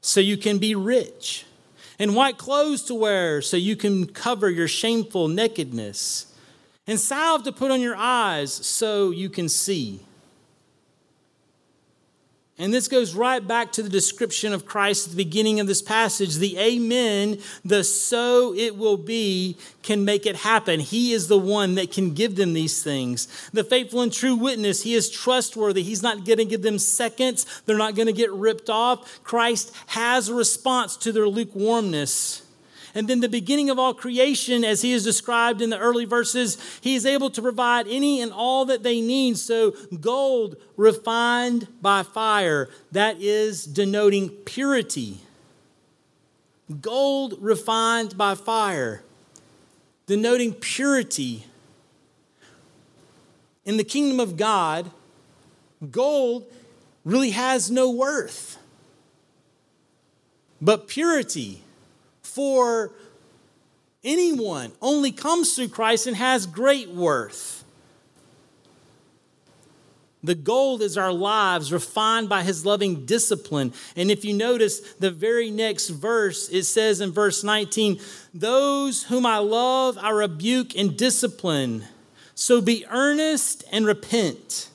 so 0.00 0.20
you 0.20 0.36
can 0.36 0.58
be 0.58 0.74
rich, 0.74 1.46
and 1.98 2.14
white 2.14 2.36
clothes 2.36 2.82
to 2.82 2.94
wear 2.94 3.40
so 3.40 3.56
you 3.56 3.74
can 3.74 4.06
cover 4.06 4.50
your 4.50 4.68
shameful 4.68 5.28
nakedness, 5.28 6.34
and 6.86 7.00
salve 7.00 7.42
to 7.44 7.52
put 7.52 7.70
on 7.70 7.80
your 7.80 7.96
eyes 7.96 8.52
so 8.52 9.10
you 9.10 9.30
can 9.30 9.48
see. 9.48 10.00
And 12.56 12.72
this 12.72 12.86
goes 12.86 13.16
right 13.16 13.44
back 13.44 13.72
to 13.72 13.82
the 13.82 13.88
description 13.88 14.52
of 14.52 14.64
Christ 14.64 15.06
at 15.06 15.10
the 15.10 15.16
beginning 15.16 15.58
of 15.58 15.66
this 15.66 15.82
passage. 15.82 16.36
The 16.36 16.56
Amen, 16.56 17.38
the 17.64 17.82
so 17.82 18.54
it 18.54 18.76
will 18.76 18.96
be, 18.96 19.56
can 19.82 20.04
make 20.04 20.24
it 20.24 20.36
happen. 20.36 20.78
He 20.78 21.12
is 21.12 21.26
the 21.26 21.38
one 21.38 21.74
that 21.74 21.90
can 21.90 22.14
give 22.14 22.36
them 22.36 22.52
these 22.52 22.80
things. 22.80 23.26
The 23.52 23.64
faithful 23.64 24.02
and 24.02 24.12
true 24.12 24.36
witness, 24.36 24.84
He 24.84 24.94
is 24.94 25.10
trustworthy. 25.10 25.82
He's 25.82 26.02
not 26.02 26.24
going 26.24 26.38
to 26.38 26.44
give 26.44 26.62
them 26.62 26.78
seconds, 26.78 27.44
they're 27.66 27.76
not 27.76 27.96
going 27.96 28.06
to 28.06 28.12
get 28.12 28.32
ripped 28.32 28.70
off. 28.70 29.24
Christ 29.24 29.74
has 29.88 30.28
a 30.28 30.34
response 30.34 30.96
to 30.98 31.10
their 31.10 31.26
lukewarmness. 31.26 32.43
And 32.94 33.08
then 33.08 33.18
the 33.18 33.28
beginning 33.28 33.70
of 33.70 33.78
all 33.78 33.92
creation, 33.92 34.64
as 34.64 34.82
he 34.82 34.92
is 34.92 35.02
described 35.02 35.60
in 35.60 35.70
the 35.70 35.78
early 35.78 36.04
verses, 36.04 36.58
he 36.80 36.94
is 36.94 37.04
able 37.04 37.28
to 37.30 37.42
provide 37.42 37.88
any 37.88 38.20
and 38.20 38.32
all 38.32 38.64
that 38.66 38.84
they 38.84 39.00
need. 39.00 39.36
So, 39.36 39.72
gold 40.00 40.56
refined 40.76 41.66
by 41.82 42.04
fire, 42.04 42.68
that 42.92 43.20
is 43.20 43.64
denoting 43.64 44.28
purity. 44.28 45.18
Gold 46.80 47.34
refined 47.40 48.16
by 48.16 48.36
fire, 48.36 49.02
denoting 50.06 50.54
purity. 50.54 51.46
In 53.64 53.76
the 53.76 53.84
kingdom 53.84 54.20
of 54.20 54.36
God, 54.36 54.90
gold 55.90 56.46
really 57.04 57.30
has 57.30 57.72
no 57.72 57.90
worth. 57.90 58.58
But 60.60 60.86
purity, 60.86 61.63
for 62.34 62.92
anyone 64.02 64.72
only 64.82 65.12
comes 65.12 65.54
through 65.54 65.68
Christ 65.68 66.06
and 66.06 66.16
has 66.16 66.46
great 66.46 66.90
worth. 66.90 67.64
The 70.24 70.34
gold 70.34 70.80
is 70.80 70.96
our 70.96 71.12
lives 71.12 71.70
refined 71.70 72.30
by 72.30 72.42
his 72.42 72.64
loving 72.64 73.04
discipline. 73.04 73.74
And 73.94 74.10
if 74.10 74.24
you 74.24 74.32
notice 74.32 74.80
the 74.94 75.10
very 75.10 75.50
next 75.50 75.90
verse, 75.90 76.48
it 76.48 76.64
says 76.64 77.02
in 77.02 77.12
verse 77.12 77.44
19, 77.44 78.00
Those 78.32 79.04
whom 79.04 79.26
I 79.26 79.36
love, 79.38 79.98
I 79.98 80.10
rebuke 80.10 80.76
and 80.76 80.96
discipline. 80.96 81.84
So 82.34 82.62
be 82.62 82.86
earnest 82.90 83.64
and 83.70 83.86
repent. 83.86 84.70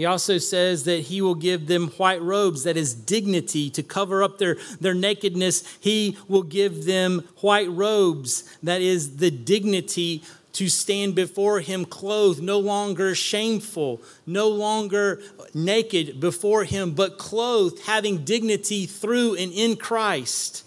He 0.00 0.06
also 0.06 0.38
says 0.38 0.84
that 0.84 1.00
he 1.00 1.20
will 1.20 1.34
give 1.34 1.66
them 1.66 1.88
white 1.98 2.22
robes, 2.22 2.62
that 2.62 2.78
is 2.78 2.94
dignity, 2.94 3.68
to 3.68 3.82
cover 3.82 4.22
up 4.22 4.38
their, 4.38 4.56
their 4.80 4.94
nakedness. 4.94 5.62
He 5.78 6.16
will 6.26 6.42
give 6.42 6.86
them 6.86 7.28
white 7.42 7.70
robes, 7.70 8.44
that 8.62 8.80
is 8.80 9.18
the 9.18 9.30
dignity 9.30 10.22
to 10.54 10.70
stand 10.70 11.14
before 11.14 11.60
him 11.60 11.84
clothed, 11.84 12.42
no 12.42 12.58
longer 12.58 13.14
shameful, 13.14 14.00
no 14.24 14.48
longer 14.48 15.20
naked 15.52 16.18
before 16.18 16.64
him, 16.64 16.92
but 16.92 17.18
clothed, 17.18 17.80
having 17.84 18.24
dignity 18.24 18.86
through 18.86 19.34
and 19.34 19.52
in 19.52 19.76
Christ. 19.76 20.64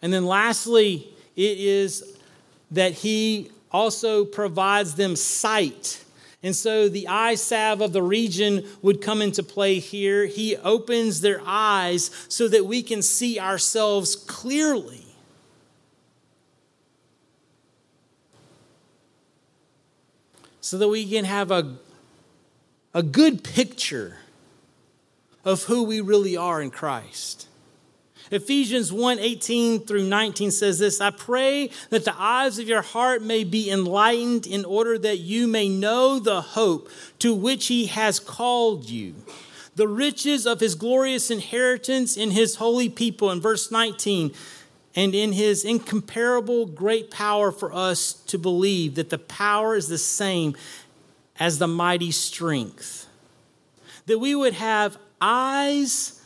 And 0.00 0.12
then 0.12 0.24
lastly, 0.24 1.08
it 1.34 1.58
is 1.58 2.16
that 2.70 2.92
he 2.92 3.50
also 3.72 4.24
provides 4.24 4.94
them 4.94 5.16
sight 5.16 6.04
and 6.46 6.54
so 6.54 6.88
the 6.88 7.08
eye 7.08 7.34
salve 7.34 7.80
of 7.80 7.92
the 7.92 8.04
region 8.04 8.64
would 8.80 9.02
come 9.02 9.20
into 9.20 9.42
play 9.42 9.80
here. 9.80 10.26
He 10.26 10.56
opens 10.56 11.20
their 11.20 11.42
eyes 11.44 12.08
so 12.28 12.46
that 12.46 12.66
we 12.66 12.84
can 12.84 13.02
see 13.02 13.40
ourselves 13.40 14.14
clearly. 14.14 15.04
So 20.60 20.78
that 20.78 20.86
we 20.86 21.10
can 21.10 21.24
have 21.24 21.50
a, 21.50 21.78
a 22.94 23.02
good 23.02 23.42
picture 23.42 24.18
of 25.44 25.64
who 25.64 25.82
we 25.82 26.00
really 26.00 26.36
are 26.36 26.62
in 26.62 26.70
Christ. 26.70 27.48
Ephesians 28.30 28.92
1 28.92 29.18
18 29.18 29.80
through 29.86 30.04
19 30.04 30.50
says 30.50 30.78
this 30.78 31.00
I 31.00 31.10
pray 31.10 31.70
that 31.90 32.04
the 32.04 32.14
eyes 32.20 32.58
of 32.58 32.68
your 32.68 32.82
heart 32.82 33.22
may 33.22 33.44
be 33.44 33.70
enlightened 33.70 34.46
in 34.46 34.64
order 34.64 34.98
that 34.98 35.18
you 35.18 35.46
may 35.46 35.68
know 35.68 36.18
the 36.18 36.40
hope 36.40 36.90
to 37.20 37.34
which 37.34 37.66
he 37.66 37.86
has 37.86 38.18
called 38.18 38.88
you, 38.88 39.14
the 39.74 39.88
riches 39.88 40.46
of 40.46 40.60
his 40.60 40.74
glorious 40.74 41.30
inheritance 41.30 42.16
in 42.16 42.30
his 42.32 42.56
holy 42.56 42.88
people. 42.88 43.30
In 43.30 43.40
verse 43.40 43.70
19, 43.70 44.32
and 44.94 45.14
in 45.14 45.32
his 45.32 45.64
incomparable 45.64 46.66
great 46.66 47.10
power 47.10 47.52
for 47.52 47.72
us 47.72 48.12
to 48.12 48.38
believe 48.38 48.94
that 48.94 49.10
the 49.10 49.18
power 49.18 49.76
is 49.76 49.88
the 49.88 49.98
same 49.98 50.56
as 51.38 51.58
the 51.58 51.68
mighty 51.68 52.10
strength 52.10 53.06
that 54.06 54.18
we 54.18 54.34
would 54.34 54.54
have 54.54 54.96
eyes, 55.20 56.20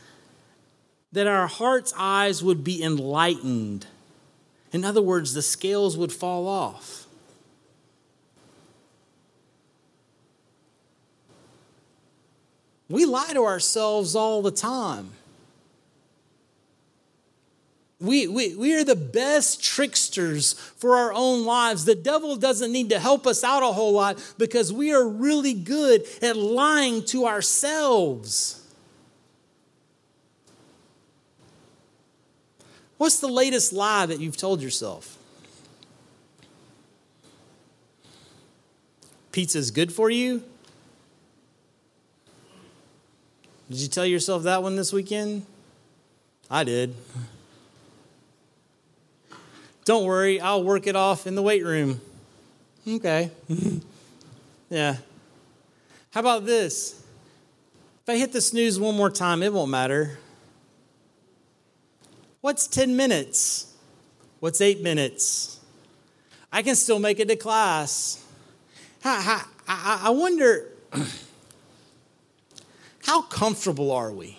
that 1.11 1.27
our 1.27 1.47
heart's 1.47 1.93
eyes 1.97 2.43
would 2.43 2.63
be 2.63 2.83
enlightened. 2.83 3.85
In 4.71 4.85
other 4.85 5.01
words, 5.01 5.33
the 5.33 5.41
scales 5.41 5.97
would 5.97 6.11
fall 6.11 6.47
off. 6.47 7.07
We 12.87 13.05
lie 13.05 13.33
to 13.33 13.45
ourselves 13.45 14.15
all 14.15 14.41
the 14.41 14.51
time. 14.51 15.11
We, 18.01 18.27
we, 18.27 18.55
we 18.55 18.73
are 18.73 18.83
the 18.83 18.95
best 18.95 19.63
tricksters 19.63 20.53
for 20.53 20.97
our 20.97 21.13
own 21.13 21.45
lives. 21.45 21.85
The 21.85 21.95
devil 21.95 22.35
doesn't 22.35 22.71
need 22.71 22.89
to 22.89 22.99
help 22.99 23.27
us 23.27 23.43
out 23.43 23.63
a 23.63 23.67
whole 23.67 23.93
lot 23.93 24.17
because 24.37 24.73
we 24.73 24.91
are 24.91 25.07
really 25.07 25.53
good 25.53 26.05
at 26.21 26.35
lying 26.35 27.05
to 27.05 27.27
ourselves. 27.27 28.60
What's 33.01 33.17
the 33.17 33.27
latest 33.27 33.73
lie 33.73 34.05
that 34.05 34.19
you've 34.19 34.37
told 34.37 34.61
yourself? 34.61 35.17
Pizza's 39.31 39.71
good 39.71 39.91
for 39.91 40.11
you? 40.11 40.43
Did 43.71 43.79
you 43.79 43.87
tell 43.87 44.05
yourself 44.05 44.43
that 44.43 44.61
one 44.61 44.75
this 44.75 44.93
weekend? 44.93 45.47
I 46.47 46.63
did. 46.63 46.93
Don't 49.83 50.05
worry, 50.05 50.39
I'll 50.39 50.63
work 50.63 50.85
it 50.85 50.95
off 50.95 51.25
in 51.25 51.33
the 51.33 51.41
weight 51.41 51.65
room. 51.65 52.01
Okay. 52.87 53.31
yeah. 54.69 54.97
How 56.11 56.19
about 56.19 56.45
this? 56.45 57.03
If 58.03 58.09
I 58.09 58.17
hit 58.17 58.31
the 58.31 58.41
snooze 58.41 58.79
one 58.79 58.95
more 58.95 59.09
time, 59.09 59.41
it 59.41 59.51
won't 59.51 59.71
matter. 59.71 60.19
What's 62.41 62.67
10 62.67 62.95
minutes? 62.95 63.73
What's 64.39 64.59
eight 64.59 64.81
minutes? 64.81 65.59
I 66.51 66.63
can 66.63 66.75
still 66.75 66.99
make 66.99 67.19
it 67.19 67.27
to 67.27 67.35
class. 67.35 68.25
I 69.03 70.09
wonder 70.09 70.67
how 73.05 73.21
comfortable 73.21 73.91
are 73.91 74.11
we? 74.11 74.37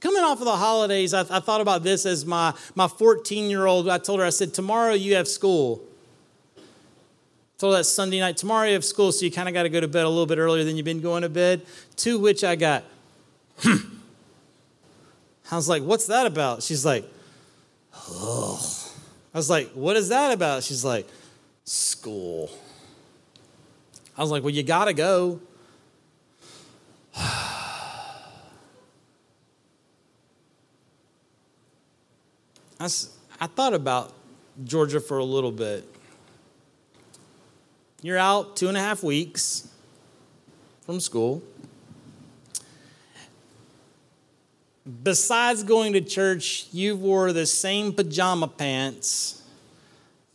Coming 0.00 0.22
off 0.22 0.38
of 0.38 0.44
the 0.44 0.56
holidays, 0.56 1.14
I, 1.14 1.20
I 1.20 1.40
thought 1.40 1.60
about 1.60 1.82
this 1.82 2.06
as 2.06 2.24
my, 2.24 2.54
my 2.74 2.86
14 2.86 3.50
year 3.50 3.66
old. 3.66 3.88
I 3.88 3.98
told 3.98 4.20
her, 4.20 4.26
I 4.26 4.30
said, 4.30 4.54
Tomorrow 4.54 4.92
you 4.92 5.16
have 5.16 5.26
school. 5.26 5.82
I 6.56 6.60
told 7.58 7.74
her 7.74 7.78
that 7.78 7.84
Sunday 7.84 8.20
night, 8.20 8.36
tomorrow 8.36 8.66
you 8.66 8.74
have 8.74 8.84
school, 8.84 9.12
so 9.12 9.24
you 9.24 9.32
kind 9.32 9.48
of 9.48 9.54
got 9.54 9.62
to 9.64 9.68
go 9.68 9.80
to 9.80 9.88
bed 9.88 10.04
a 10.04 10.08
little 10.08 10.26
bit 10.26 10.38
earlier 10.38 10.62
than 10.62 10.76
you've 10.76 10.84
been 10.84 11.00
going 11.00 11.22
to 11.22 11.28
bed. 11.28 11.62
To 11.96 12.18
which 12.18 12.44
I 12.44 12.54
got. 12.54 12.84
I 15.50 15.56
was 15.56 15.68
like, 15.68 15.82
What's 15.82 16.06
that 16.06 16.26
about? 16.26 16.62
She's 16.62 16.84
like, 16.84 17.08
Oh. 18.08 18.60
I 19.32 19.38
was 19.38 19.50
like, 19.50 19.70
What 19.72 19.96
is 19.96 20.08
that 20.08 20.32
about? 20.32 20.62
She's 20.62 20.84
like, 20.84 21.08
School. 21.64 22.50
I 24.16 24.22
was 24.22 24.30
like, 24.30 24.42
Well, 24.42 24.52
you 24.52 24.62
got 24.62 24.86
to 24.86 24.94
go. 24.94 25.40
I, 32.80 32.88
I 33.40 33.46
thought 33.46 33.74
about 33.74 34.12
Georgia 34.64 35.00
for 35.00 35.18
a 35.18 35.24
little 35.24 35.52
bit. 35.52 35.88
You're 38.02 38.18
out 38.18 38.56
two 38.56 38.68
and 38.68 38.76
a 38.76 38.80
half 38.80 39.02
weeks 39.02 39.68
from 40.84 41.00
school. 41.00 41.42
Besides 45.02 45.62
going 45.62 45.94
to 45.94 46.00
church, 46.00 46.66
you 46.72 46.96
wore 46.96 47.32
the 47.32 47.46
same 47.46 47.92
pajama 47.92 48.48
pants 48.48 49.42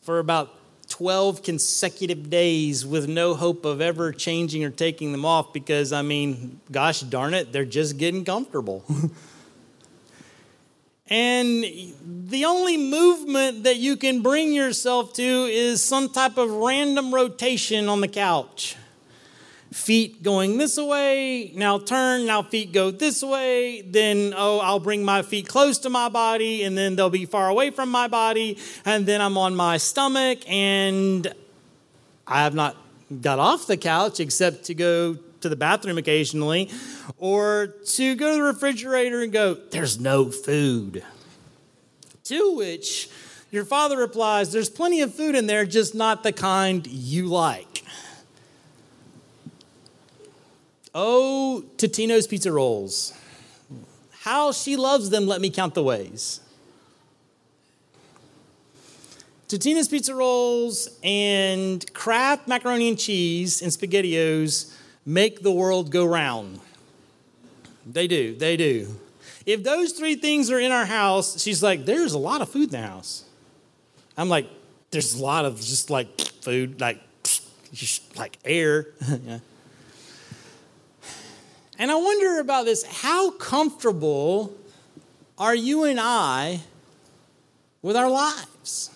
for 0.02 0.20
about 0.20 0.56
12 0.90 1.44
consecutive 1.44 2.32
days 2.32 2.86
with 2.86 3.08
no 3.08 3.36
hope 3.36 3.64
of 3.64 3.80
ever 3.80 4.12
changing 4.12 4.64
or 4.64 4.72
taking 4.72 5.12
them 5.12 5.24
off 5.24 5.54
because, 5.54 5.94
I 5.94 6.02
mean, 6.02 6.60
gosh 6.72 7.02
darn 7.02 7.36
it, 7.36 7.52
they're 7.52 7.64
just 7.64 7.98
getting 7.98 8.26
comfortable. 8.26 8.84
And 11.10 11.66
the 12.30 12.46
only 12.46 12.78
movement 12.78 13.64
that 13.64 13.78
you 13.78 13.98
can 13.98 14.22
bring 14.22 14.54
yourself 14.54 15.14
to 15.14 15.24
is 15.24 15.84
some 15.84 16.10
type 16.10 16.38
of 16.38 16.52
random 16.52 17.14
rotation 17.14 17.90
on 17.90 18.02
the 18.02 18.08
couch. 18.08 18.76
Feet 19.72 20.24
going 20.24 20.58
this 20.58 20.78
way, 20.78 21.52
now 21.56 21.78
turn, 21.78 22.26
now 22.26 22.42
feet 22.42 22.72
go 22.72 22.90
this 22.90 23.22
way, 23.22 23.82
then, 23.82 24.34
oh, 24.36 24.60
I'll 24.60 24.80
bring 24.80 25.06
my 25.06 25.22
feet 25.22 25.48
close 25.48 25.78
to 25.80 25.92
my 25.92 26.10
body, 26.10 26.64
and 26.64 26.76
then 26.76 26.96
they'll 26.96 27.12
be 27.12 27.28
far 27.28 27.50
away 27.50 27.70
from 27.70 27.90
my 27.90 28.08
body, 28.08 28.58
and 28.84 29.06
then 29.06 29.22
I'm 29.22 29.38
on 29.38 29.56
my 29.56 29.78
stomach, 29.78 30.40
and 30.50 31.32
I 32.26 32.44
have 32.44 32.56
not 32.56 32.78
got 33.22 33.38
off 33.38 33.68
the 33.68 33.78
couch 33.78 34.20
except 34.20 34.66
to 34.66 34.74
go 34.74 35.18
to 35.42 35.50
the 35.50 35.56
bathroom 35.56 35.98
occasionally, 35.98 36.72
or 37.18 37.68
to 37.86 38.16
go 38.16 38.32
to 38.32 38.38
the 38.38 38.44
refrigerator 38.44 39.22
and 39.22 39.32
go, 39.32 39.54
There's 39.54 40.00
no 40.00 40.32
food. 40.32 41.04
To 42.26 42.56
which 42.56 43.10
your 43.52 43.66
father 43.66 43.98
replies, 43.98 44.52
There's 44.52 44.70
plenty 44.70 45.02
of 45.02 45.14
food 45.14 45.36
in 45.36 45.48
there, 45.48 45.66
just 45.66 45.96
not 45.96 46.24
the 46.24 46.32
kind 46.32 46.86
you 46.88 47.28
like. 47.28 47.69
Oh, 50.94 51.64
Totino's 51.78 52.28
pizza 52.28 52.52
rolls. 52.52 53.14
How 54.22 54.52
she 54.52 54.76
loves 54.76 55.10
them, 55.10 55.28
let 55.28 55.42
me 55.42 55.50
count 55.50 55.74
the 55.74 55.84
ways. 55.84 56.42
Totino's 59.48 59.88
pizza 59.88 60.14
rolls 60.14 60.90
and 61.04 61.92
Kraft 61.94 62.48
macaroni 62.48 62.88
and 62.88 63.00
cheese 63.00 63.62
and 63.62 63.72
SpaghettiOs 63.72 64.76
make 65.06 65.42
the 65.42 65.52
world 65.52 65.92
go 65.92 66.06
round. 66.06 66.60
They 67.86 68.08
do, 68.08 68.36
they 68.36 68.58
do. 68.58 68.96
If 69.46 69.64
those 69.64 69.94
three 69.94 70.16
things 70.16 70.52
are 70.52 70.60
in 70.60 70.72
our 70.72 70.86
house, 70.86 71.42
she's 71.42 71.64
like, 71.64 71.86
there's 71.86 72.14
a 72.14 72.20
lot 72.20 72.42
of 72.42 72.50
food 72.50 72.66
in 72.66 72.82
the 72.82 72.88
house. 72.88 73.26
I'm 74.16 74.30
like, 74.30 74.48
there's 74.92 75.16
a 75.16 75.24
lot 75.24 75.46
of 75.46 75.56
just 75.56 75.90
like 75.90 76.22
food, 76.42 76.80
like, 76.80 77.02
just 77.74 78.16
like 78.18 78.38
air. 78.46 78.88
yeah. 79.26 79.40
And 81.80 81.90
I 81.90 81.96
wonder 81.96 82.40
about 82.40 82.66
this 82.66 82.84
how 82.84 83.32
comfortable 83.32 84.54
are 85.38 85.56
you 85.56 85.86
and 85.86 85.98
I 86.00 86.60
with 87.82 87.96
our 87.96 88.10
lives? 88.10 88.92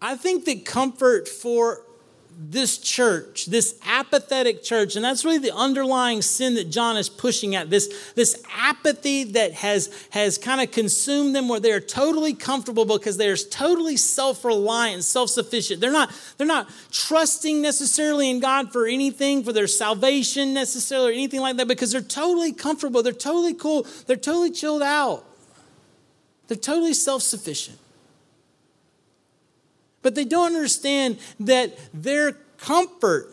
I 0.00 0.16
think 0.16 0.44
that 0.44 0.64
comfort 0.64 1.28
for 1.28 1.82
this 2.38 2.78
church, 2.78 3.46
this 3.46 3.78
apathetic 3.86 4.62
church, 4.62 4.94
and 4.94 5.04
that's 5.04 5.24
really 5.24 5.38
the 5.38 5.54
underlying 5.54 6.20
sin 6.20 6.54
that 6.54 6.70
John 6.70 6.96
is 6.96 7.08
pushing 7.08 7.54
at 7.54 7.70
this, 7.70 8.12
this 8.14 8.42
apathy 8.54 9.24
that 9.24 9.52
has, 9.52 10.06
has 10.10 10.36
kind 10.36 10.60
of 10.60 10.70
consumed 10.70 11.34
them 11.34 11.48
where 11.48 11.60
they're 11.60 11.80
totally 11.80 12.34
comfortable 12.34 12.84
because 12.84 13.16
they're 13.16 13.36
totally 13.36 13.96
self-reliant, 13.96 15.04
self-sufficient. 15.04 15.80
They're 15.80 15.92
not, 15.92 16.12
they're 16.36 16.46
not 16.46 16.68
trusting 16.90 17.62
necessarily 17.62 18.28
in 18.28 18.40
God 18.40 18.72
for 18.72 18.86
anything, 18.86 19.44
for 19.44 19.52
their 19.52 19.66
salvation 19.66 20.52
necessarily, 20.52 21.10
or 21.10 21.12
anything 21.12 21.40
like 21.40 21.56
that, 21.56 21.68
because 21.68 21.92
they're 21.92 22.02
totally 22.02 22.52
comfortable, 22.52 23.02
they're 23.02 23.12
totally 23.12 23.54
cool, 23.54 23.86
they're 24.06 24.16
totally 24.16 24.50
chilled 24.50 24.82
out. 24.82 25.24
They're 26.48 26.56
totally 26.56 26.92
self-sufficient. 26.92 27.78
But 30.02 30.14
they 30.14 30.24
don't 30.24 30.54
understand 30.54 31.18
that 31.40 31.78
their 31.94 32.32
comfort 32.58 33.28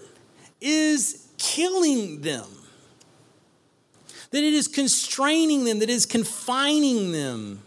is 0.61 1.27
killing 1.37 2.21
them, 2.21 2.45
that 4.31 4.43
it 4.43 4.53
is 4.53 4.67
constraining 4.67 5.63
them, 5.65 5.79
that 5.79 5.89
it 5.89 5.93
is 5.93 6.05
confining 6.05 7.11
them. 7.11 7.61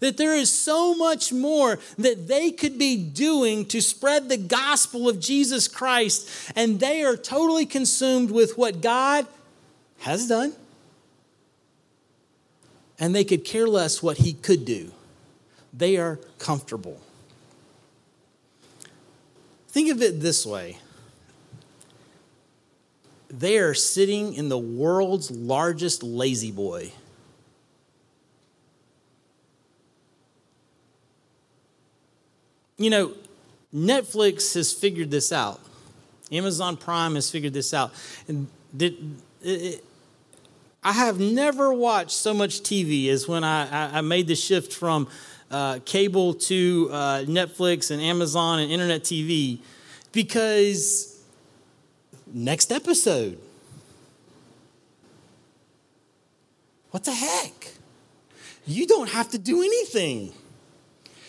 That 0.00 0.18
there 0.18 0.34
is 0.34 0.52
so 0.52 0.94
much 0.94 1.32
more 1.32 1.78
that 1.96 2.28
they 2.28 2.50
could 2.50 2.78
be 2.78 2.98
doing 3.02 3.64
to 3.66 3.80
spread 3.80 4.28
the 4.28 4.36
gospel 4.36 5.08
of 5.08 5.18
Jesus 5.18 5.68
Christ, 5.68 6.28
and 6.54 6.80
they 6.80 7.02
are 7.02 7.16
totally 7.16 7.64
consumed 7.64 8.30
with 8.30 8.58
what 8.58 8.82
God 8.82 9.26
has 10.00 10.28
done. 10.28 10.52
And 12.98 13.14
they 13.14 13.24
could 13.24 13.42
care 13.42 13.66
less 13.66 14.02
what 14.02 14.18
He 14.18 14.34
could 14.34 14.66
do. 14.66 14.92
They 15.72 15.96
are 15.96 16.18
comfortable. 16.38 17.00
Think 19.76 19.90
of 19.90 20.00
it 20.00 20.20
this 20.22 20.46
way 20.46 20.78
they 23.28 23.58
are 23.58 23.74
sitting 23.74 24.32
in 24.32 24.48
the 24.48 24.56
world's 24.56 25.30
largest 25.30 26.02
La-Z-Boy. 26.02 26.92
You 32.78 32.88
know, 32.88 33.12
Netflix 33.74 34.54
has 34.54 34.72
figured 34.72 35.10
this 35.10 35.30
out. 35.30 35.60
Amazon 36.32 36.78
Prime 36.78 37.14
has 37.14 37.30
figured 37.30 37.52
this 37.52 37.74
out. 37.74 37.92
And 38.28 38.46
it, 38.78 38.94
it, 39.42 39.84
I 40.82 40.92
have 40.92 41.20
never 41.20 41.70
watched 41.70 42.12
so 42.12 42.32
much 42.32 42.60
TV 42.60 43.10
as 43.10 43.28
when 43.28 43.44
I, 43.44 43.98
I 43.98 44.00
made 44.00 44.26
the 44.26 44.36
shift 44.36 44.72
from 44.72 45.06
uh, 45.50 45.78
cable 45.84 46.34
to 46.34 46.88
uh, 46.92 47.18
Netflix 47.24 47.90
and 47.90 48.02
Amazon 48.02 48.58
and 48.58 48.70
internet 48.70 49.02
TV 49.02 49.58
because 50.12 51.22
next 52.26 52.72
episode. 52.72 53.38
What 56.90 57.04
the 57.04 57.12
heck? 57.12 57.72
You 58.66 58.86
don't 58.86 59.10
have 59.10 59.30
to 59.30 59.38
do 59.38 59.62
anything. 59.62 60.32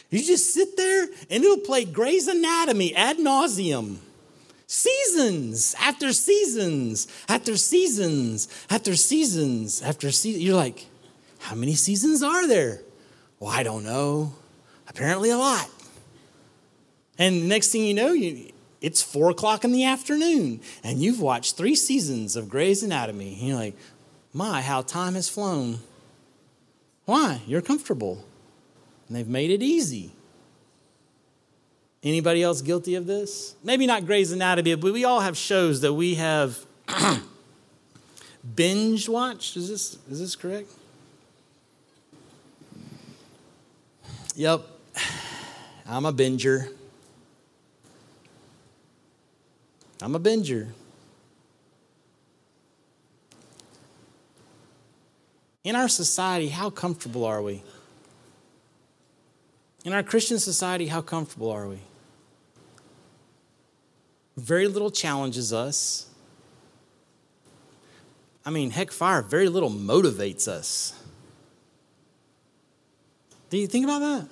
You 0.09 0.23
just 0.23 0.53
sit 0.53 0.77
there 0.77 1.03
and 1.29 1.43
it'll 1.43 1.57
play 1.57 1.85
Grey's 1.85 2.27
Anatomy 2.27 2.95
ad 2.95 3.17
nauseum. 3.17 3.97
Seasons 4.65 5.75
after 5.79 6.11
seasons 6.11 7.07
after 7.29 7.55
seasons 7.57 8.47
after 8.69 8.95
seasons 8.95 9.81
after 9.81 10.11
seasons. 10.11 10.43
You're 10.43 10.55
like, 10.55 10.87
how 11.39 11.55
many 11.55 11.73
seasons 11.75 12.23
are 12.23 12.47
there? 12.47 12.81
Well, 13.39 13.51
I 13.51 13.63
don't 13.63 13.83
know. 13.83 14.33
Apparently, 14.87 15.29
a 15.29 15.37
lot. 15.37 15.69
And 17.19 17.47
next 17.49 17.69
thing 17.69 17.83
you 17.83 17.93
know, 17.93 18.11
you, 18.11 18.51
it's 18.81 19.01
four 19.01 19.29
o'clock 19.29 19.63
in 19.63 19.71
the 19.71 19.85
afternoon, 19.85 20.61
and 20.83 20.99
you've 20.99 21.19
watched 21.19 21.57
three 21.57 21.75
seasons 21.75 22.35
of 22.35 22.49
Grey's 22.49 22.83
Anatomy. 22.83 23.33
And 23.39 23.47
you're 23.47 23.57
like, 23.57 23.75
my, 24.33 24.61
how 24.61 24.81
time 24.81 25.15
has 25.15 25.29
flown. 25.29 25.79
Why? 27.05 27.41
You're 27.47 27.61
comfortable. 27.61 28.23
And 29.07 29.17
they've 29.17 29.27
made 29.27 29.49
it 29.49 29.63
easy. 29.63 30.11
Anybody 32.03 32.43
else 32.43 32.61
guilty 32.61 32.95
of 32.95 33.07
this? 33.07 33.55
Maybe 33.63 33.87
not 33.87 34.05
Grey's 34.05 34.31
Anatomy, 34.31 34.75
but 34.75 34.93
we 34.93 35.03
all 35.05 35.21
have 35.21 35.35
shows 35.35 35.81
that 35.81 35.93
we 35.93 36.15
have 36.15 36.65
binge 38.55 39.09
watched. 39.09 39.57
Is 39.57 39.69
this, 39.69 39.97
is 40.09 40.19
this 40.19 40.35
correct? 40.35 40.69
Yep, 44.37 44.67
I'm 45.87 46.05
a 46.05 46.13
binger. 46.13 46.71
I'm 49.99 50.13
a 50.13 50.19
binger. 50.19 50.67
In 55.63 55.75
our 55.75 55.87
society, 55.87 56.49
how 56.49 56.69
comfortable 56.69 57.25
are 57.25 57.41
we? 57.41 57.63
In 59.83 59.91
our 59.91 60.03
Christian 60.03 60.37
society, 60.37 60.85
how 60.85 61.01
comfortable 61.01 61.49
are 61.49 61.67
we? 61.67 61.79
Very 64.37 64.67
little 64.67 64.91
challenges 64.91 65.51
us. 65.51 66.11
I 68.45 68.51
mean, 68.51 68.69
heck, 68.69 68.91
fire, 68.91 69.23
very 69.23 69.49
little 69.49 69.71
motivates 69.71 70.47
us. 70.47 70.93
Do 73.49 73.57
you 73.57 73.67
think 73.67 73.85
about 73.85 73.99
that? 73.99 74.27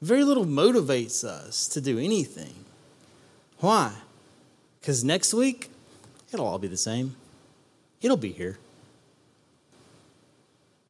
Very 0.00 0.24
little 0.24 0.44
motivates 0.44 1.24
us 1.24 1.66
to 1.68 1.80
do 1.80 1.98
anything. 1.98 2.54
Why? 3.58 3.92
Because 4.80 5.02
next 5.02 5.32
week, 5.32 5.70
it'll 6.32 6.46
all 6.46 6.58
be 6.58 6.68
the 6.68 6.76
same. 6.76 7.16
It'll 8.02 8.18
be 8.18 8.32
here. 8.32 8.58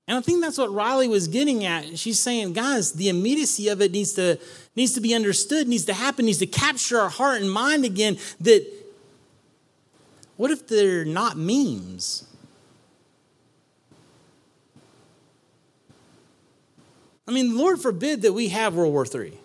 And 0.07 0.19
I 0.19 0.21
think 0.21 0.43
that's 0.43 0.59
what 0.59 0.73
Riley 0.73 1.09
was 1.09 1.29
getting 1.29 1.65
at. 1.65 1.99
She's 1.99 2.21
saying, 2.21 2.53
guys, 2.53 2.93
the 2.93 3.09
immediacy 3.09 3.69
of 3.69 3.81
it 3.81 3.93
needs 3.93 4.13
to, 4.15 4.39
needs 4.77 4.93
to 4.95 5.01
be 5.01 5.15
understood, 5.15 5.67
needs 5.67 5.87
to 5.87 5.95
happen, 5.95 6.27
needs 6.27 6.39
to 6.39 6.47
capture 6.47 6.99
our 6.99 7.09
heart 7.09 7.41
and 7.41 7.51
mind 7.51 7.85
again. 7.85 8.19
That 8.41 8.67
what 10.37 10.51
if 10.51 10.67
they're 10.67 11.05
not 11.05 11.37
memes? 11.37 12.27
I 17.27 17.33
mean, 17.33 17.57
Lord 17.57 17.81
forbid 17.81 18.23
that 18.23 18.33
we 18.33 18.49
have 18.49 18.75
World 18.75 18.93
War 18.93 19.07
III. 19.07 19.39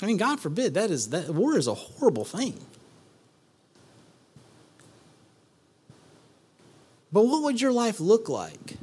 I 0.00 0.06
mean, 0.06 0.16
God 0.16 0.40
forbid 0.40 0.74
that 0.74 0.90
is 0.90 1.10
that 1.10 1.30
war 1.30 1.56
is 1.56 1.66
a 1.66 1.74
horrible 1.74 2.24
thing. 2.24 2.60
But 7.10 7.22
what 7.22 7.42
would 7.42 7.60
your 7.60 7.72
life 7.72 8.00
look 8.00 8.28
like 8.28 8.76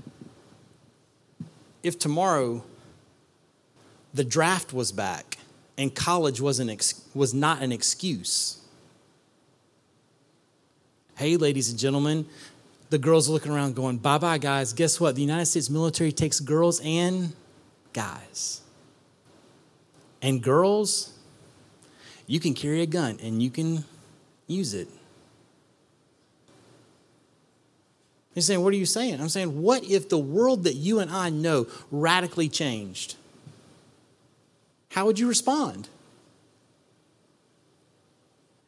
if 1.83 1.99
tomorrow 1.99 2.63
the 4.13 4.23
draft 4.23 4.73
was 4.73 4.91
back 4.91 5.37
and 5.77 5.93
college 5.93 6.41
wasn't 6.41 6.71
ex- 6.71 7.07
was 7.13 7.33
not 7.33 7.61
an 7.61 7.71
excuse? 7.71 8.57
Hey, 11.17 11.37
ladies 11.37 11.69
and 11.69 11.79
gentlemen, 11.79 12.25
the 12.89 12.97
girls 12.97 13.29
are 13.29 13.33
looking 13.33 13.51
around 13.51 13.75
going, 13.75 13.97
bye 13.97 14.17
bye, 14.17 14.37
guys. 14.37 14.73
Guess 14.73 14.99
what? 14.99 15.15
The 15.15 15.21
United 15.21 15.45
States 15.45 15.69
military 15.69 16.11
takes 16.11 16.39
girls 16.39 16.79
and 16.83 17.33
guys. 17.93 18.61
And 20.21 20.41
girls, 20.41 21.13
you 22.27 22.39
can 22.39 22.53
carry 22.53 22.81
a 22.81 22.85
gun 22.85 23.19
and 23.21 23.41
you 23.41 23.49
can 23.49 23.85
use 24.47 24.73
it. 24.73 24.87
He's 28.33 28.45
saying, 28.45 28.61
What 28.61 28.73
are 28.73 28.77
you 28.77 28.85
saying? 28.85 29.19
I'm 29.21 29.29
saying, 29.29 29.61
What 29.61 29.83
if 29.83 30.09
the 30.09 30.17
world 30.17 30.65
that 30.65 30.75
you 30.75 30.99
and 30.99 31.09
I 31.09 31.29
know 31.29 31.67
radically 31.89 32.49
changed? 32.49 33.15
How 34.89 35.05
would 35.05 35.17
you 35.17 35.27
respond? 35.27 35.89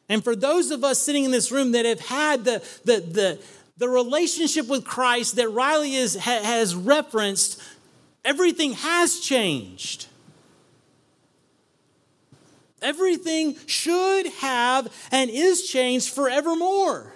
And 0.08 0.24
for 0.24 0.34
those 0.34 0.70
of 0.70 0.84
us 0.84 0.98
sitting 0.98 1.24
in 1.24 1.30
this 1.30 1.52
room 1.52 1.72
that 1.72 1.84
have 1.84 2.00
had 2.00 2.44
the, 2.44 2.62
the, 2.84 3.00
the, 3.00 3.38
the 3.78 3.88
relationship 3.88 4.66
with 4.66 4.84
Christ 4.84 5.36
that 5.36 5.48
Riley 5.48 5.94
is, 5.94 6.16
ha, 6.16 6.40
has 6.42 6.74
referenced, 6.74 7.62
everything 8.24 8.72
has 8.74 9.20
changed. 9.20 10.06
Everything 12.82 13.56
should 13.66 14.26
have 14.38 14.92
and 15.10 15.30
is 15.30 15.68
changed 15.68 16.10
forevermore. 16.10 17.12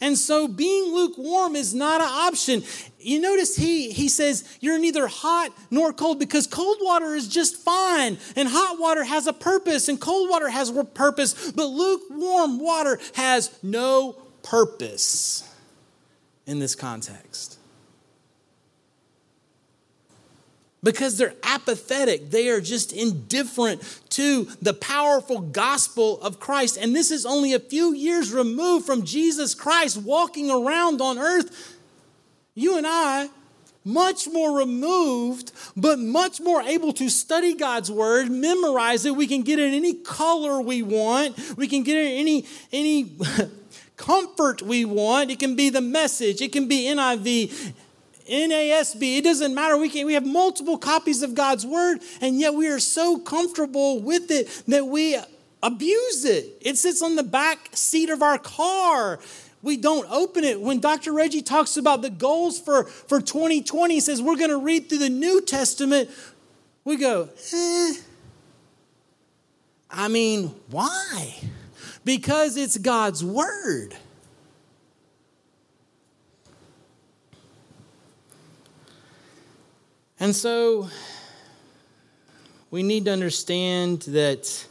And 0.00 0.18
so 0.18 0.48
being 0.48 0.92
lukewarm 0.92 1.56
is 1.56 1.72
not 1.72 2.00
an 2.00 2.08
option. 2.08 2.62
You 2.98 3.20
notice 3.20 3.56
he, 3.56 3.90
he 3.90 4.08
says 4.08 4.44
you're 4.60 4.78
neither 4.78 5.06
hot 5.06 5.52
nor 5.70 5.92
cold 5.92 6.18
because 6.18 6.46
cold 6.46 6.78
water 6.80 7.14
is 7.14 7.28
just 7.28 7.56
fine 7.56 8.18
and 8.36 8.48
hot 8.48 8.78
water 8.78 9.04
has 9.04 9.26
a 9.26 9.32
purpose 9.32 9.88
and 9.88 10.00
cold 10.00 10.28
water 10.28 10.48
has 10.48 10.68
a 10.70 10.84
purpose, 10.84 11.52
but 11.52 11.66
lukewarm 11.66 12.58
water 12.58 12.98
has 13.14 13.56
no 13.62 14.23
purpose 14.44 15.50
in 16.46 16.60
this 16.60 16.76
context. 16.76 17.58
Because 20.82 21.16
they're 21.16 21.34
apathetic. 21.42 22.30
They 22.30 22.50
are 22.50 22.60
just 22.60 22.92
indifferent 22.92 23.82
to 24.10 24.44
the 24.60 24.74
powerful 24.74 25.40
gospel 25.40 26.20
of 26.20 26.38
Christ. 26.38 26.76
And 26.76 26.94
this 26.94 27.10
is 27.10 27.24
only 27.24 27.54
a 27.54 27.58
few 27.58 27.94
years 27.94 28.32
removed 28.32 28.84
from 28.84 29.04
Jesus 29.04 29.54
Christ 29.54 29.96
walking 29.96 30.50
around 30.50 31.00
on 31.00 31.18
earth. 31.18 31.78
You 32.54 32.76
and 32.76 32.86
I, 32.86 33.30
much 33.82 34.28
more 34.28 34.58
removed, 34.58 35.52
but 35.74 35.98
much 35.98 36.40
more 36.40 36.60
able 36.62 36.92
to 36.92 37.08
study 37.08 37.54
God's 37.54 37.90
word, 37.90 38.30
memorize 38.30 39.06
it. 39.06 39.16
We 39.16 39.26
can 39.26 39.42
get 39.42 39.58
it 39.58 39.72
any 39.72 39.94
color 39.94 40.60
we 40.60 40.82
want. 40.82 41.56
We 41.56 41.66
can 41.66 41.82
get 41.82 41.96
it 41.96 42.18
any, 42.18 42.46
any 42.72 43.16
comfort 43.96 44.62
we 44.62 44.84
want. 44.84 45.30
It 45.30 45.38
can 45.38 45.56
be 45.56 45.70
the 45.70 45.80
message, 45.80 46.40
it 46.40 46.52
can 46.52 46.68
be 46.68 46.86
NIV, 46.86 47.72
NASB, 48.28 49.18
it 49.18 49.24
doesn't 49.24 49.54
matter. 49.54 49.76
We, 49.76 49.88
can, 49.88 50.06
we 50.06 50.14
have 50.14 50.26
multiple 50.26 50.78
copies 50.78 51.22
of 51.22 51.34
God's 51.34 51.66
word, 51.66 51.98
and 52.20 52.38
yet 52.38 52.54
we 52.54 52.68
are 52.68 52.78
so 52.78 53.18
comfortable 53.18 54.00
with 54.00 54.30
it 54.30 54.62
that 54.66 54.86
we 54.86 55.18
abuse 55.62 56.24
it. 56.24 56.46
It 56.60 56.76
sits 56.78 57.02
on 57.02 57.16
the 57.16 57.22
back 57.22 57.70
seat 57.72 58.10
of 58.10 58.22
our 58.22 58.38
car. 58.38 59.18
We 59.62 59.76
don't 59.76 60.10
open 60.10 60.44
it. 60.44 60.60
When 60.60 60.80
Dr. 60.80 61.12
Reggie 61.12 61.42
talks 61.42 61.76
about 61.76 62.02
the 62.02 62.10
goals 62.10 62.60
for, 62.60 62.84
for 62.84 63.20
2020, 63.20 63.94
he 63.94 64.00
says 64.00 64.20
we're 64.20 64.36
going 64.36 64.50
to 64.50 64.60
read 64.60 64.88
through 64.88 64.98
the 64.98 65.08
New 65.08 65.40
Testament. 65.40 66.10
We 66.84 66.96
go, 66.96 67.30
eh. 67.52 67.94
I 69.90 70.08
mean, 70.08 70.54
why? 70.68 71.36
Because 72.04 72.56
it's 72.56 72.76
God's 72.78 73.24
word. 73.24 73.96
And 80.20 80.34
so 80.34 80.88
we 82.70 82.82
need 82.82 83.06
to 83.06 83.12
understand 83.12 84.02
that 84.02 84.66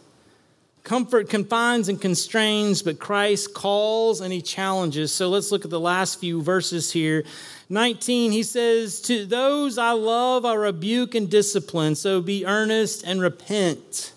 Comfort 0.83 1.29
confines 1.29 1.87
and 1.87 1.99
constrains, 1.99 2.81
but 2.81 2.99
Christ 2.99 3.53
calls 3.53 4.19
and 4.19 4.33
he 4.33 4.41
challenges. 4.41 5.13
So 5.13 5.29
let's 5.29 5.49
look 5.49 5.63
at 5.63 5.71
the 5.71 5.79
last 5.79 6.19
few 6.19 6.41
verses 6.41 6.91
here. 6.91 7.23
19, 7.69 8.33
he 8.33 8.43
says, 8.43 8.99
To 9.03 9.25
those 9.25 9.77
I 9.77 9.91
love, 9.91 10.43
I 10.43 10.53
rebuke 10.55 11.15
and 11.15 11.29
discipline. 11.29 11.95
So 11.95 12.19
be 12.19 12.45
earnest 12.45 13.03
and 13.05 13.21
repent. 13.21 14.11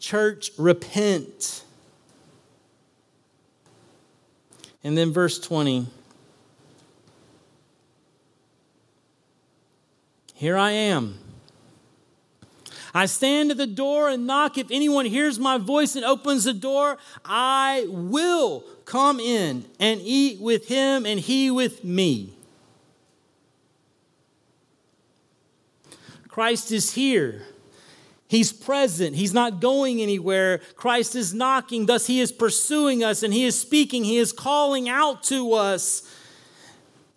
Church, 0.00 0.50
repent. 0.58 1.62
And 4.84 4.98
then 4.98 5.12
verse 5.12 5.38
20. 5.38 5.86
Here 10.34 10.56
I 10.56 10.72
am. 10.72 11.18
I 12.94 13.06
stand 13.06 13.50
at 13.50 13.56
the 13.56 13.66
door 13.66 14.08
and 14.10 14.26
knock. 14.26 14.58
If 14.58 14.70
anyone 14.70 15.06
hears 15.06 15.38
my 15.38 15.56
voice 15.56 15.96
and 15.96 16.04
opens 16.04 16.44
the 16.44 16.52
door, 16.52 16.98
I 17.24 17.86
will 17.88 18.64
come 18.84 19.18
in 19.18 19.64
and 19.78 20.00
eat 20.02 20.40
with 20.40 20.68
him 20.68 21.06
and 21.06 21.18
he 21.18 21.50
with 21.50 21.84
me. 21.84 22.34
Christ 26.28 26.72
is 26.72 26.94
here. 26.94 27.42
He's 28.32 28.50
present. 28.50 29.14
He's 29.14 29.34
not 29.34 29.60
going 29.60 30.00
anywhere. 30.00 30.62
Christ 30.74 31.14
is 31.14 31.34
knocking. 31.34 31.84
Thus, 31.84 32.06
He 32.06 32.18
is 32.18 32.32
pursuing 32.32 33.04
us 33.04 33.22
and 33.22 33.34
He 33.34 33.44
is 33.44 33.60
speaking. 33.60 34.04
He 34.04 34.16
is 34.16 34.32
calling 34.32 34.88
out 34.88 35.22
to 35.24 35.52
us. 35.52 36.02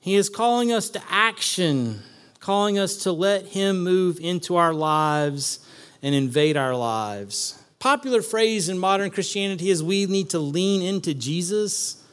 He 0.01 0.15
is 0.15 0.27
calling 0.27 0.73
us 0.73 0.89
to 0.89 1.01
action, 1.09 2.01
calling 2.41 2.77
us 2.77 2.97
to 3.03 3.13
let 3.13 3.45
Him 3.45 3.81
move 3.81 4.19
into 4.19 4.57
our 4.57 4.73
lives 4.73 5.65
and 6.03 6.13
invade 6.13 6.57
our 6.57 6.75
lives. 6.75 7.63
Popular 7.79 8.21
phrase 8.21 8.67
in 8.67 8.77
modern 8.77 9.09
Christianity 9.09 9.69
is 9.69 9.81
we 9.81 10.07
need 10.07 10.31
to 10.31 10.39
lean 10.39 10.81
into 10.81 11.13
Jesus. 11.13 12.03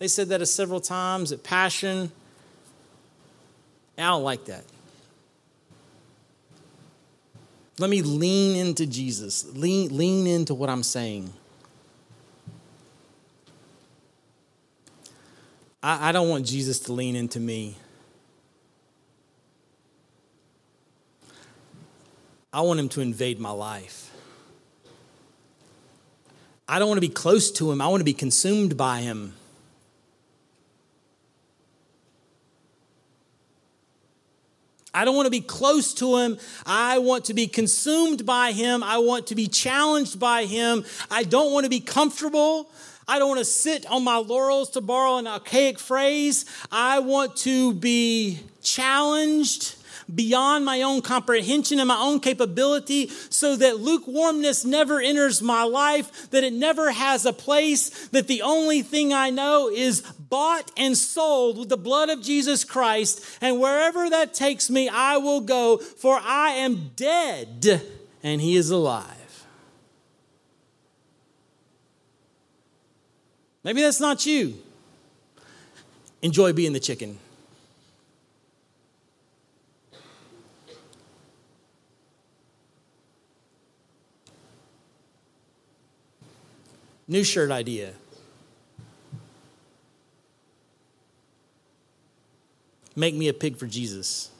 They 0.00 0.08
said 0.08 0.28
that 0.30 0.44
several 0.48 0.80
times 0.80 1.30
at 1.30 1.44
Passion. 1.44 2.10
I 3.96 4.08
don't 4.08 4.24
like 4.24 4.46
that. 4.46 4.64
Let 7.78 7.88
me 7.88 8.02
lean 8.02 8.56
into 8.56 8.86
Jesus, 8.86 9.46
lean, 9.54 9.96
lean 9.96 10.26
into 10.26 10.54
what 10.54 10.68
I'm 10.68 10.82
saying. 10.82 11.32
I, 15.82 16.10
I 16.10 16.12
don't 16.12 16.28
want 16.28 16.46
Jesus 16.46 16.78
to 16.80 16.92
lean 16.92 17.16
into 17.16 17.40
me. 17.40 17.76
I 22.52 22.60
want 22.62 22.80
him 22.80 22.88
to 22.90 23.00
invade 23.00 23.38
my 23.38 23.50
life. 23.50 24.10
I 26.68 26.78
don't 26.78 26.88
want 26.88 26.98
to 26.98 27.08
be 27.08 27.08
close 27.08 27.50
to 27.52 27.70
him, 27.72 27.80
I 27.80 27.88
want 27.88 28.00
to 28.00 28.04
be 28.04 28.12
consumed 28.12 28.76
by 28.76 29.00
him. 29.00 29.34
I 34.92 35.04
don't 35.04 35.14
want 35.14 35.26
to 35.26 35.30
be 35.30 35.40
close 35.40 35.94
to 35.94 36.16
him. 36.16 36.38
I 36.66 36.98
want 36.98 37.26
to 37.26 37.34
be 37.34 37.46
consumed 37.46 38.26
by 38.26 38.52
him. 38.52 38.82
I 38.82 38.98
want 38.98 39.28
to 39.28 39.34
be 39.34 39.46
challenged 39.46 40.18
by 40.18 40.44
him. 40.44 40.84
I 41.10 41.22
don't 41.22 41.52
want 41.52 41.64
to 41.64 41.70
be 41.70 41.80
comfortable. 41.80 42.70
I 43.06 43.18
don't 43.18 43.28
want 43.28 43.40
to 43.40 43.44
sit 43.44 43.86
on 43.86 44.04
my 44.04 44.18
laurels, 44.18 44.70
to 44.70 44.80
borrow 44.80 45.16
an 45.16 45.26
archaic 45.26 45.78
phrase. 45.78 46.44
I 46.70 47.00
want 47.00 47.36
to 47.38 47.74
be 47.74 48.38
challenged 48.62 49.74
beyond 50.14 50.64
my 50.64 50.82
own 50.82 51.02
comprehension 51.02 51.78
and 51.78 51.88
my 51.88 51.98
own 51.98 52.20
capability 52.20 53.08
so 53.28 53.56
that 53.56 53.80
lukewarmness 53.80 54.64
never 54.64 55.00
enters 55.00 55.40
my 55.40 55.62
life, 55.62 56.30
that 56.30 56.44
it 56.44 56.52
never 56.52 56.90
has 56.90 57.24
a 57.24 57.32
place, 57.32 58.08
that 58.08 58.26
the 58.26 58.42
only 58.42 58.82
thing 58.82 59.12
I 59.12 59.30
know 59.30 59.68
is 59.68 60.02
bought 60.02 60.70
and 60.76 60.96
sold 60.96 61.58
with 61.58 61.68
the 61.68 61.76
blood 61.76 62.08
of 62.08 62.22
Jesus 62.22 62.64
Christ, 62.64 63.24
and 63.40 63.60
wherever 63.60 64.10
that 64.10 64.34
takes 64.34 64.70
me, 64.70 64.88
I 64.88 65.16
will 65.18 65.40
go, 65.40 65.78
for 65.78 66.18
I 66.22 66.50
am 66.50 66.90
dead 66.96 67.82
and 68.22 68.40
he 68.40 68.56
is 68.56 68.70
alive. 68.70 69.16
Maybe 73.62 73.82
that's 73.82 74.00
not 74.00 74.24
you. 74.26 74.54
Enjoy 76.22 76.52
being 76.52 76.72
the 76.72 76.80
chicken. 76.80 77.18
New 87.10 87.24
shirt 87.24 87.50
idea. 87.50 87.92
Make 92.94 93.16
me 93.16 93.26
a 93.26 93.32
pig 93.32 93.56
for 93.56 93.66
Jesus. 93.66 94.30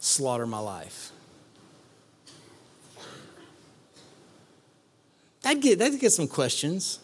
Slaughter 0.00 0.48
my 0.48 0.58
life. 0.58 1.12
That'd 5.42 5.62
get, 5.62 5.78
that'd 5.78 6.00
get 6.00 6.10
some 6.10 6.26
questions. 6.26 6.98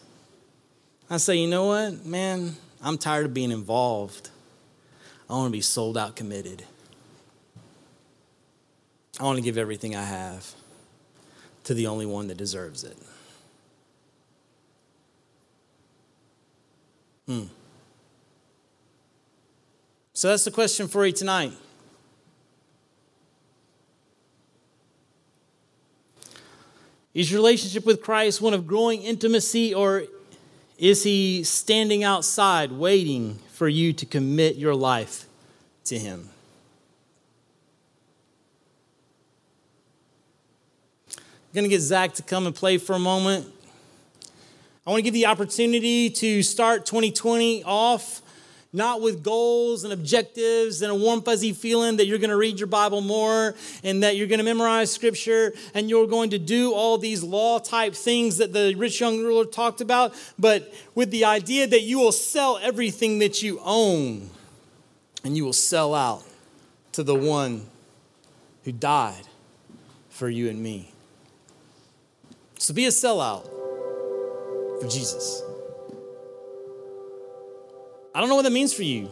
I 1.09 1.15
say, 1.15 1.37
you 1.37 1.47
know 1.47 1.67
what, 1.67 2.05
man, 2.05 2.57
I'm 2.81 2.97
tired 2.97 3.27
of 3.27 3.33
being 3.33 3.51
involved. 3.51 4.31
I 5.29 5.33
want 5.33 5.47
to 5.47 5.57
be 5.57 5.61
sold 5.61 5.97
out 5.97 6.17
committed. 6.17 6.65
I 9.17 9.23
want 9.23 9.37
to 9.37 9.41
give 9.41 9.57
everything 9.57 9.95
I 9.95 10.03
have 10.03 10.51
to 11.63 11.73
the 11.73 11.87
only 11.87 12.05
one 12.05 12.27
that 12.27 12.35
deserves 12.35 12.83
it. 12.83 12.97
Hmm. 17.27 17.43
So 20.13 20.29
that's 20.29 20.45
the 20.45 20.51
question 20.51 20.87
for 20.87 21.05
you 21.05 21.11
tonight. 21.11 21.51
Is 27.13 27.31
your 27.31 27.39
relationship 27.39 27.85
with 27.85 28.01
Christ 28.01 28.41
one 28.41 28.53
of 28.53 28.67
growing 28.67 29.01
intimacy, 29.01 29.73
or 29.73 30.03
is 30.77 31.03
he 31.03 31.43
standing 31.43 32.03
outside 32.03 32.73
waiting 32.73 33.39
for 33.53 33.69
you 33.69 33.93
to 33.93 34.05
commit 34.05 34.57
your 34.57 34.75
life 34.75 35.25
to 35.85 35.97
him? 35.97 36.29
I'm 41.09 41.23
going 41.53 41.63
to 41.63 41.69
get 41.69 41.79
Zach 41.79 42.13
to 42.15 42.23
come 42.23 42.45
and 42.45 42.53
play 42.53 42.77
for 42.77 42.93
a 42.93 42.99
moment. 42.99 43.47
I 44.87 44.91
want 44.91 44.99
to 44.99 45.03
give 45.03 45.15
you 45.15 45.23
the 45.23 45.31
opportunity 45.31 46.11
to 46.11 46.43
start 46.43 46.85
2020 46.85 47.63
off 47.63 48.21
not 48.71 49.01
with 49.01 49.23
goals 49.23 49.83
and 49.83 49.91
objectives 49.91 50.83
and 50.83 50.91
a 50.91 50.95
warm, 50.95 51.23
fuzzy 51.23 51.53
feeling 51.53 51.97
that 51.97 52.05
you're 52.05 52.19
going 52.19 52.29
to 52.29 52.35
read 52.37 52.59
your 52.59 52.67
Bible 52.67 53.01
more 53.01 53.55
and 53.83 54.03
that 54.03 54.15
you're 54.15 54.27
going 54.27 54.37
to 54.37 54.43
memorize 54.43 54.91
scripture 54.91 55.53
and 55.73 55.89
you're 55.89 56.05
going 56.05 56.29
to 56.29 56.37
do 56.37 56.71
all 56.73 56.99
these 56.99 57.23
law 57.23 57.57
type 57.57 57.95
things 57.95 58.37
that 58.37 58.53
the 58.53 58.75
rich 58.75 58.99
young 58.99 59.23
ruler 59.23 59.45
talked 59.45 59.81
about, 59.81 60.13
but 60.37 60.71
with 60.93 61.09
the 61.09 61.25
idea 61.25 61.65
that 61.65 61.81
you 61.81 61.97
will 61.97 62.11
sell 62.11 62.59
everything 62.61 63.17
that 63.19 63.41
you 63.41 63.59
own 63.63 64.29
and 65.23 65.35
you 65.35 65.45
will 65.45 65.53
sell 65.53 65.95
out 65.95 66.23
to 66.91 67.01
the 67.01 67.15
one 67.15 67.65
who 68.65 68.71
died 68.71 69.23
for 70.09 70.29
you 70.29 70.47
and 70.47 70.61
me. 70.61 70.91
So 72.59 72.71
be 72.71 72.85
a 72.85 72.89
sellout 72.89 73.54
for 74.81 74.87
Jesus. 74.87 75.41
I 78.13 78.19
don't 78.19 78.29
know 78.29 78.35
what 78.35 78.43
that 78.43 78.53
means 78.53 78.73
for 78.73 78.83
you. 78.83 79.09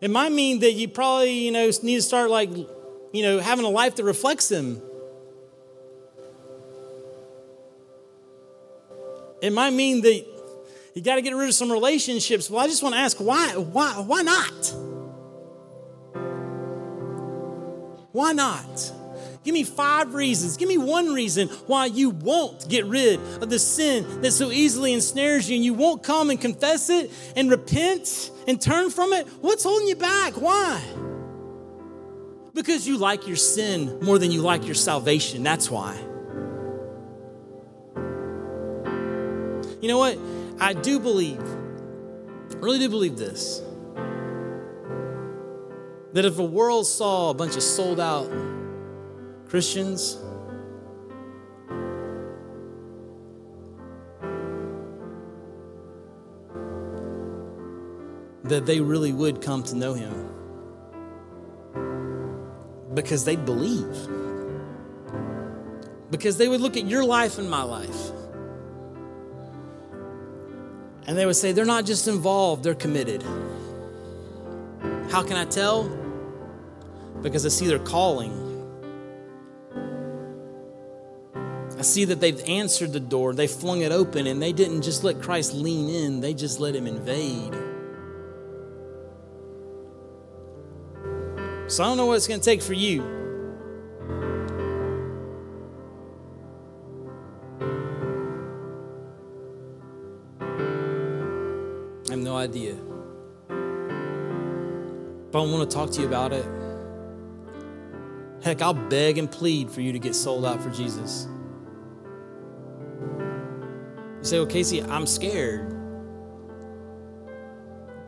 It 0.00 0.10
might 0.10 0.32
mean 0.32 0.58
that 0.60 0.72
you 0.72 0.88
probably, 0.88 1.32
you 1.32 1.52
know, 1.52 1.70
need 1.82 1.96
to 1.96 2.02
start 2.02 2.30
like, 2.30 2.50
you 2.50 3.22
know, 3.22 3.38
having 3.38 3.64
a 3.64 3.68
life 3.68 3.96
that 3.96 4.04
reflects 4.04 4.50
him. 4.50 4.82
It 9.40 9.52
might 9.52 9.72
mean 9.72 10.00
that 10.02 10.24
you 10.94 11.02
got 11.02 11.16
to 11.16 11.22
get 11.22 11.34
rid 11.34 11.48
of 11.48 11.54
some 11.54 11.70
relationships. 11.70 12.48
Well, 12.48 12.64
I 12.64 12.66
just 12.66 12.82
want 12.82 12.94
to 12.94 13.00
ask 13.00 13.18
why 13.18 13.56
why 13.56 13.92
why 14.00 14.22
not? 14.22 14.74
Why 18.12 18.32
not? 18.32 18.92
Give 19.44 19.52
me 19.52 19.62
five 19.62 20.14
reasons. 20.14 20.56
Give 20.56 20.68
me 20.68 20.78
one 20.78 21.12
reason 21.12 21.48
why 21.66 21.86
you 21.86 22.10
won't 22.10 22.66
get 22.66 22.86
rid 22.86 23.20
of 23.42 23.50
the 23.50 23.58
sin 23.58 24.22
that 24.22 24.32
so 24.32 24.50
easily 24.50 24.94
ensnares 24.94 25.50
you 25.50 25.56
and 25.56 25.64
you 25.64 25.74
won't 25.74 26.02
come 26.02 26.30
and 26.30 26.40
confess 26.40 26.88
it 26.88 27.12
and 27.36 27.50
repent 27.50 28.30
and 28.48 28.60
turn 28.60 28.90
from 28.90 29.12
it. 29.12 29.26
What's 29.42 29.62
holding 29.62 29.86
you 29.86 29.96
back? 29.96 30.34
Why? 30.34 30.82
Because 32.54 32.88
you 32.88 32.96
like 32.96 33.26
your 33.26 33.36
sin 33.36 34.00
more 34.00 34.18
than 34.18 34.30
you 34.30 34.40
like 34.40 34.64
your 34.64 34.74
salvation. 34.74 35.42
That's 35.42 35.70
why. 35.70 35.94
You 39.82 39.88
know 39.88 39.98
what? 39.98 40.18
I 40.58 40.72
do 40.72 40.98
believe, 40.98 41.42
really 42.60 42.78
do 42.78 42.88
believe 42.88 43.18
this 43.18 43.60
that 46.14 46.24
if 46.24 46.36
the 46.36 46.44
world 46.44 46.86
saw 46.86 47.30
a 47.30 47.34
bunch 47.34 47.56
of 47.56 47.62
sold 47.62 47.98
out 47.98 48.30
Christians, 49.54 50.18
that 58.42 58.66
they 58.66 58.80
really 58.80 59.12
would 59.12 59.40
come 59.40 59.62
to 59.62 59.76
know 59.76 59.94
him 59.94 60.28
because 62.94 63.24
they'd 63.24 63.44
believe. 63.44 63.96
Because 66.10 66.36
they 66.36 66.48
would 66.48 66.60
look 66.60 66.76
at 66.76 66.86
your 66.86 67.04
life 67.04 67.38
and 67.38 67.48
my 67.48 67.62
life. 67.62 68.10
And 71.06 71.16
they 71.16 71.26
would 71.26 71.36
say, 71.36 71.52
they're 71.52 71.64
not 71.64 71.86
just 71.86 72.08
involved, 72.08 72.64
they're 72.64 72.74
committed. 72.74 73.22
How 75.12 75.22
can 75.22 75.36
I 75.36 75.44
tell? 75.44 75.84
Because 77.22 77.46
I 77.46 77.50
see 77.50 77.68
their 77.68 77.78
calling 77.78 78.43
see 81.84 82.04
that 82.06 82.20
they've 82.20 82.42
answered 82.46 82.92
the 82.92 83.00
door, 83.00 83.32
they 83.34 83.46
flung 83.46 83.82
it 83.82 83.92
open, 83.92 84.26
and 84.26 84.42
they 84.42 84.52
didn't 84.52 84.82
just 84.82 85.04
let 85.04 85.22
Christ 85.22 85.54
lean 85.54 85.88
in, 85.88 86.20
they 86.20 86.34
just 86.34 86.60
let 86.60 86.74
him 86.74 86.86
invade. 86.86 87.54
So 91.66 91.82
I 91.82 91.86
don't 91.86 91.96
know 91.96 92.06
what 92.06 92.14
it's 92.16 92.28
going 92.28 92.40
to 92.40 92.44
take 92.44 92.60
for 92.60 92.74
you. 92.74 93.02
I 102.06 102.10
have 102.10 102.18
no 102.18 102.36
idea. 102.36 102.74
But 105.30 105.42
I 105.42 105.46
want 105.50 105.68
to 105.68 105.74
talk 105.74 105.90
to 105.92 106.00
you 106.02 106.06
about 106.06 106.32
it. 106.32 106.46
Heck, 108.42 108.60
I'll 108.60 108.74
beg 108.74 109.16
and 109.16 109.30
plead 109.30 109.70
for 109.70 109.80
you 109.80 109.92
to 109.92 109.98
get 109.98 110.14
sold 110.14 110.44
out 110.44 110.62
for 110.62 110.68
Jesus. 110.68 111.26
You 114.24 114.28
say, 114.28 114.38
well, 114.38 114.46
Casey, 114.46 114.82
I'm 114.82 115.06
scared. 115.06 115.70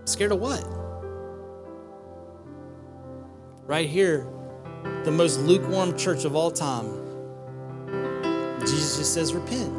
Scared 0.07 0.33
of 0.33 0.41
what? 0.41 0.65
Right 3.67 3.87
here, 3.87 4.27
the 5.05 5.11
most 5.11 5.41
lukewarm 5.41 5.95
church 5.99 6.25
of 6.25 6.35
all 6.35 6.51
time. 6.51 6.87
Jesus 8.61 8.97
just 8.97 9.13
says, 9.13 9.35
repent. 9.35 9.71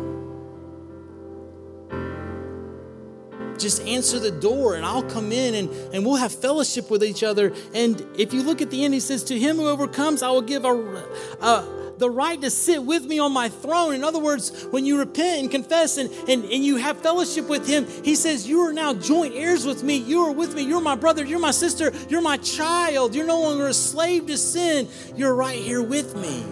Just 3.57 3.81
answer 3.87 4.19
the 4.19 4.29
door 4.29 4.75
and 4.75 4.85
I'll 4.85 5.09
come 5.09 5.31
in 5.31 5.55
and, 5.55 5.71
and 5.91 6.05
we'll 6.05 6.17
have 6.17 6.31
fellowship 6.31 6.91
with 6.91 7.03
each 7.03 7.23
other. 7.23 7.51
And 7.73 7.99
if 8.15 8.31
you 8.31 8.43
look 8.43 8.61
at 8.61 8.69
the 8.69 8.85
end, 8.85 8.93
he 8.93 8.99
says, 8.99 9.23
To 9.23 9.39
him 9.39 9.55
who 9.55 9.67
overcomes, 9.67 10.21
I 10.21 10.29
will 10.29 10.43
give 10.43 10.65
a, 10.65 11.03
a 11.41 11.76
the 11.97 12.09
right 12.09 12.39
to 12.41 12.49
sit 12.49 12.83
with 12.83 13.05
me 13.05 13.19
on 13.19 13.31
my 13.31 13.49
throne. 13.49 13.93
In 13.93 14.03
other 14.03 14.19
words, 14.19 14.65
when 14.71 14.85
you 14.85 14.99
repent 14.99 15.41
and 15.41 15.51
confess 15.51 15.97
and, 15.97 16.09
and, 16.29 16.43
and 16.43 16.63
you 16.63 16.77
have 16.77 16.97
fellowship 16.99 17.47
with 17.47 17.67
Him, 17.67 17.85
He 18.03 18.15
says, 18.15 18.47
You 18.47 18.61
are 18.61 18.73
now 18.73 18.93
joint 18.93 19.33
heirs 19.35 19.65
with 19.65 19.83
me. 19.83 19.97
You 19.97 20.25
are 20.25 20.31
with 20.31 20.55
me. 20.55 20.63
You're 20.63 20.81
my 20.81 20.95
brother. 20.95 21.25
You're 21.25 21.39
my 21.39 21.51
sister. 21.51 21.91
You're 22.09 22.21
my 22.21 22.37
child. 22.37 23.15
You're 23.15 23.25
no 23.25 23.41
longer 23.41 23.67
a 23.67 23.73
slave 23.73 24.27
to 24.27 24.37
sin. 24.37 24.87
You're 25.15 25.35
right 25.35 25.59
here 25.59 25.81
with 25.81 26.15
me. 26.15 26.43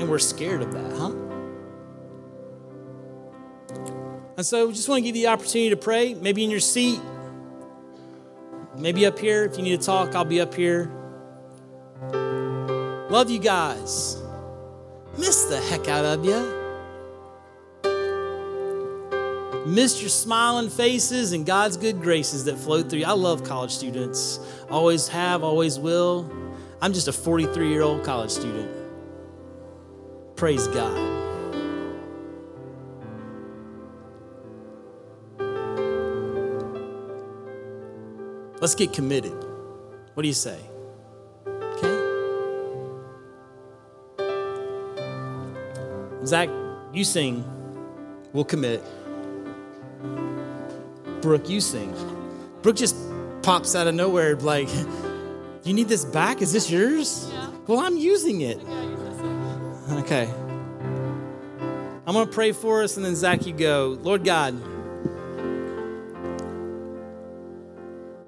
And 0.00 0.08
we're 0.08 0.18
scared 0.18 0.62
of 0.62 0.72
that, 0.72 0.92
huh? 0.92 1.14
And 4.36 4.46
so 4.46 4.68
we 4.68 4.72
just 4.72 4.88
want 4.88 5.00
to 5.00 5.02
give 5.02 5.16
you 5.16 5.24
the 5.24 5.28
opportunity 5.28 5.68
to 5.70 5.76
pray, 5.76 6.14
maybe 6.14 6.42
in 6.42 6.50
your 6.50 6.60
seat, 6.60 6.98
maybe 8.78 9.04
up 9.04 9.18
here. 9.18 9.44
If 9.44 9.58
you 9.58 9.62
need 9.62 9.78
to 9.78 9.84
talk, 9.84 10.14
I'll 10.14 10.24
be 10.24 10.40
up 10.40 10.54
here. 10.54 10.90
Love 13.10 13.28
you 13.28 13.40
guys. 13.40 14.16
Miss 15.18 15.44
the 15.46 15.60
heck 15.60 15.88
out 15.88 16.04
of 16.04 16.24
you. 16.24 16.58
Miss 19.66 20.00
your 20.00 20.08
smiling 20.08 20.70
faces 20.70 21.32
and 21.32 21.44
God's 21.44 21.76
good 21.76 22.00
graces 22.00 22.44
that 22.44 22.56
flow 22.56 22.82
through 22.82 23.00
you. 23.00 23.04
I 23.04 23.12
love 23.12 23.42
college 23.42 23.72
students. 23.72 24.38
Always 24.70 25.08
have, 25.08 25.42
always 25.42 25.76
will. 25.76 26.30
I'm 26.80 26.92
just 26.92 27.08
a 27.08 27.12
43 27.12 27.68
year 27.68 27.82
old 27.82 28.04
college 28.04 28.30
student. 28.30 28.70
Praise 30.36 30.68
God. 30.68 31.20
Let's 38.60 38.76
get 38.76 38.92
committed. 38.92 39.32
What 40.14 40.22
do 40.22 40.28
you 40.28 40.34
say? 40.34 40.58
Zach, 46.30 46.48
you 46.92 47.02
sing. 47.02 47.44
We'll 48.32 48.44
commit. 48.44 48.84
Brooke, 51.22 51.48
you 51.48 51.60
sing. 51.60 51.92
Brooke 52.62 52.76
just 52.76 52.94
pops 53.42 53.74
out 53.74 53.88
of 53.88 53.96
nowhere 53.96 54.36
like, 54.36 54.68
you 55.64 55.74
need 55.74 55.88
this 55.88 56.04
back? 56.04 56.40
Is 56.40 56.52
this 56.52 56.70
yours? 56.70 57.28
Yeah. 57.32 57.50
Well, 57.66 57.80
I'm 57.80 57.96
using 57.96 58.42
it. 58.42 58.60
Okay. 59.90 60.32
I'm 62.06 62.14
going 62.14 62.28
to 62.28 62.32
pray 62.32 62.52
for 62.52 62.84
us, 62.84 62.96
and 62.96 63.04
then 63.04 63.16
Zach, 63.16 63.44
you 63.44 63.52
go. 63.52 63.98
Lord 64.00 64.22
God, 64.24 64.54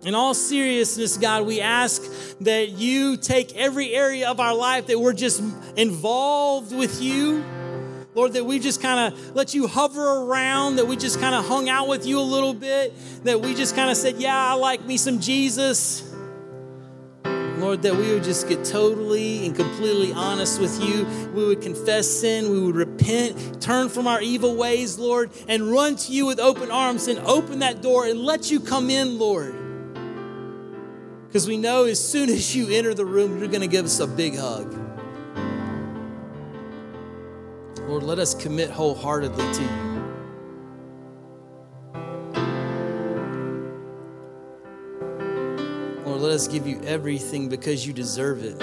in 0.05 0.17
all 0.17 0.35
seriousness, 0.35 1.19
God, 1.19 1.47
we 1.47 1.61
ask 1.61 2.03
that 2.41 2.71
you 2.71 3.17
take 3.17 3.55
every 3.55 3.95
area 3.95 4.29
of 4.29 4.41
our 4.41 4.57
life 4.57 4.89
that 4.89 4.99
we're 4.99 5.13
just 5.13 5.41
involved 5.77 6.75
with 6.75 7.01
you 7.01 7.45
Lord, 8.15 8.35
that 8.35 8.45
we 8.45 8.59
just 8.59 8.83
kind 8.83 9.13
of 9.13 9.35
let 9.35 9.55
you 9.55 9.67
hover 9.67 10.25
around, 10.25 10.77
that 10.77 10.87
we 10.87 10.97
just 10.97 11.19
kind 11.19 11.35
of 11.35 11.47
hung 11.47 11.69
out 11.69 11.89
with 11.89 12.07
you 12.07 12.19
a 12.19 12.21
little 12.21 12.53
bit, 12.53 12.95
that 13.25 13.41
we 13.41 13.55
just 13.55 13.75
kind 13.75 13.91
of 13.91 13.97
said, 13.97 14.17
Yeah, 14.17 14.37
I 14.37 14.55
like 14.55 14.85
me 14.85 14.97
some 14.97 15.21
Jesus. 15.21 16.09
Lord, 17.63 17.83
that 17.83 17.95
we 17.95 18.13
would 18.13 18.25
just 18.25 18.49
get 18.49 18.65
totally 18.65 19.47
and 19.47 19.55
completely 19.55 20.13
honest 20.13 20.61
with 20.61 20.83
you. 20.83 21.05
We 21.33 21.47
would 21.47 21.63
confess 21.63 22.09
sin. 22.09 22.51
We 22.51 22.61
would 22.61 22.75
repent, 22.75 23.63
turn 23.63 23.89
from 23.89 24.09
our 24.09 24.21
evil 24.21 24.57
ways, 24.57 24.99
Lord, 24.99 25.31
and 25.47 25.71
run 25.71 25.95
to 25.95 26.13
you 26.13 26.27
with 26.27 26.41
open 26.41 26.73
arms 26.73 27.07
and 27.07 27.21
open 27.21 27.61
that 27.61 27.81
door 27.81 28.05
and 28.07 28.19
let 28.19 28.51
you 28.51 28.59
come 28.59 28.91
in, 28.91 29.17
Lord. 29.17 29.55
Because 31.29 31.47
we 31.47 31.57
know 31.57 31.85
as 31.85 32.05
soon 32.05 32.31
as 32.31 32.55
you 32.55 32.69
enter 32.69 32.95
the 32.95 33.07
room, 33.07 33.39
you're 33.39 33.47
going 33.47 33.61
to 33.61 33.69
give 33.69 33.85
us 33.85 34.01
a 34.01 34.09
big 34.09 34.37
hug. 34.37 34.82
Lord, 37.93 38.05
let 38.05 38.19
us 38.19 38.35
commit 38.35 38.71
wholeheartedly 38.71 39.53
to 39.53 39.61
you. 39.61 39.69
Lord, 46.07 46.23
let 46.23 46.33
us 46.33 46.49
give 46.49 46.67
you 46.67 46.81
everything 46.85 47.51
because 47.51 47.87
you 47.87 47.93
deserve 47.93 48.45
it. 48.45 48.59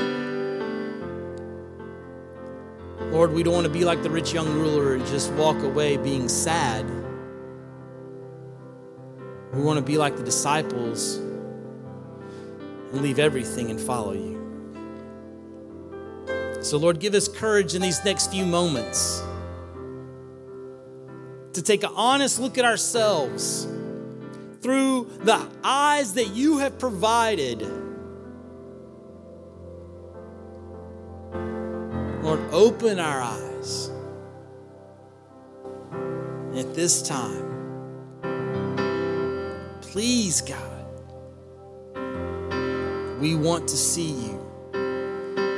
Lord, 3.11 3.31
we 3.31 3.43
don't 3.43 3.53
want 3.53 3.67
to 3.67 3.71
be 3.71 3.85
like 3.85 4.01
the 4.01 4.09
rich 4.09 4.33
young 4.33 4.51
ruler 4.51 4.95
and 4.95 5.05
just 5.05 5.31
walk 5.33 5.61
away 5.61 5.97
being 5.97 6.27
sad. 6.27 6.89
We 9.53 9.61
want 9.61 9.77
to 9.77 9.85
be 9.85 9.99
like 9.99 10.17
the 10.17 10.23
disciples 10.23 11.17
and 11.17 13.01
leave 13.03 13.19
everything 13.19 13.69
and 13.69 13.79
follow 13.79 14.13
you. 14.13 14.38
So, 16.61 16.77
Lord, 16.77 16.99
give 16.99 17.13
us 17.13 17.27
courage 17.27 17.73
in 17.73 17.81
these 17.81 18.03
next 18.03 18.31
few 18.31 18.45
moments 18.45 19.23
to 21.53 21.61
take 21.61 21.83
an 21.83 21.91
honest 21.95 22.39
look 22.39 22.57
at 22.57 22.65
ourselves 22.65 23.65
through 24.61 25.09
the 25.21 25.47
eyes 25.63 26.13
that 26.13 26.27
you 26.35 26.57
have 26.57 26.77
provided. 26.77 27.61
Lord, 32.21 32.39
open 32.51 32.99
our 32.99 33.21
eyes 33.21 33.89
at 36.55 36.75
this 36.75 37.01
time. 37.01 37.47
Please, 39.81 40.41
God, 40.41 40.85
we 43.19 43.35
want 43.35 43.67
to 43.69 43.77
see 43.77 44.11
you. 44.11 44.38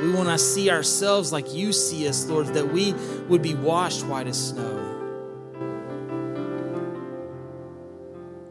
We 0.02 0.10
want 0.10 0.28
to 0.30 0.36
see 0.36 0.68
ourselves 0.68 1.32
like 1.32 1.54
you 1.54 1.72
see 1.72 2.08
us, 2.08 2.26
Lord, 2.26 2.48
that 2.48 2.72
we 2.72 2.92
would 3.28 3.40
be 3.40 3.54
washed 3.54 4.04
white 4.04 4.26
as 4.26 4.48
snow. 4.48 4.80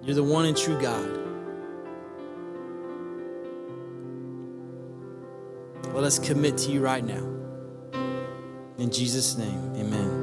You're 0.02 0.16
the 0.16 0.24
one 0.24 0.46
and 0.46 0.56
true 0.56 0.82
God. 0.82 1.20
Let 5.94 6.06
us 6.06 6.20
commit 6.20 6.58
to 6.60 6.72
you 6.72 6.80
right 6.80 7.04
now. 7.04 7.28
In 8.78 8.90
Jesus' 8.90 9.38
name, 9.38 9.76
amen. 9.76 10.21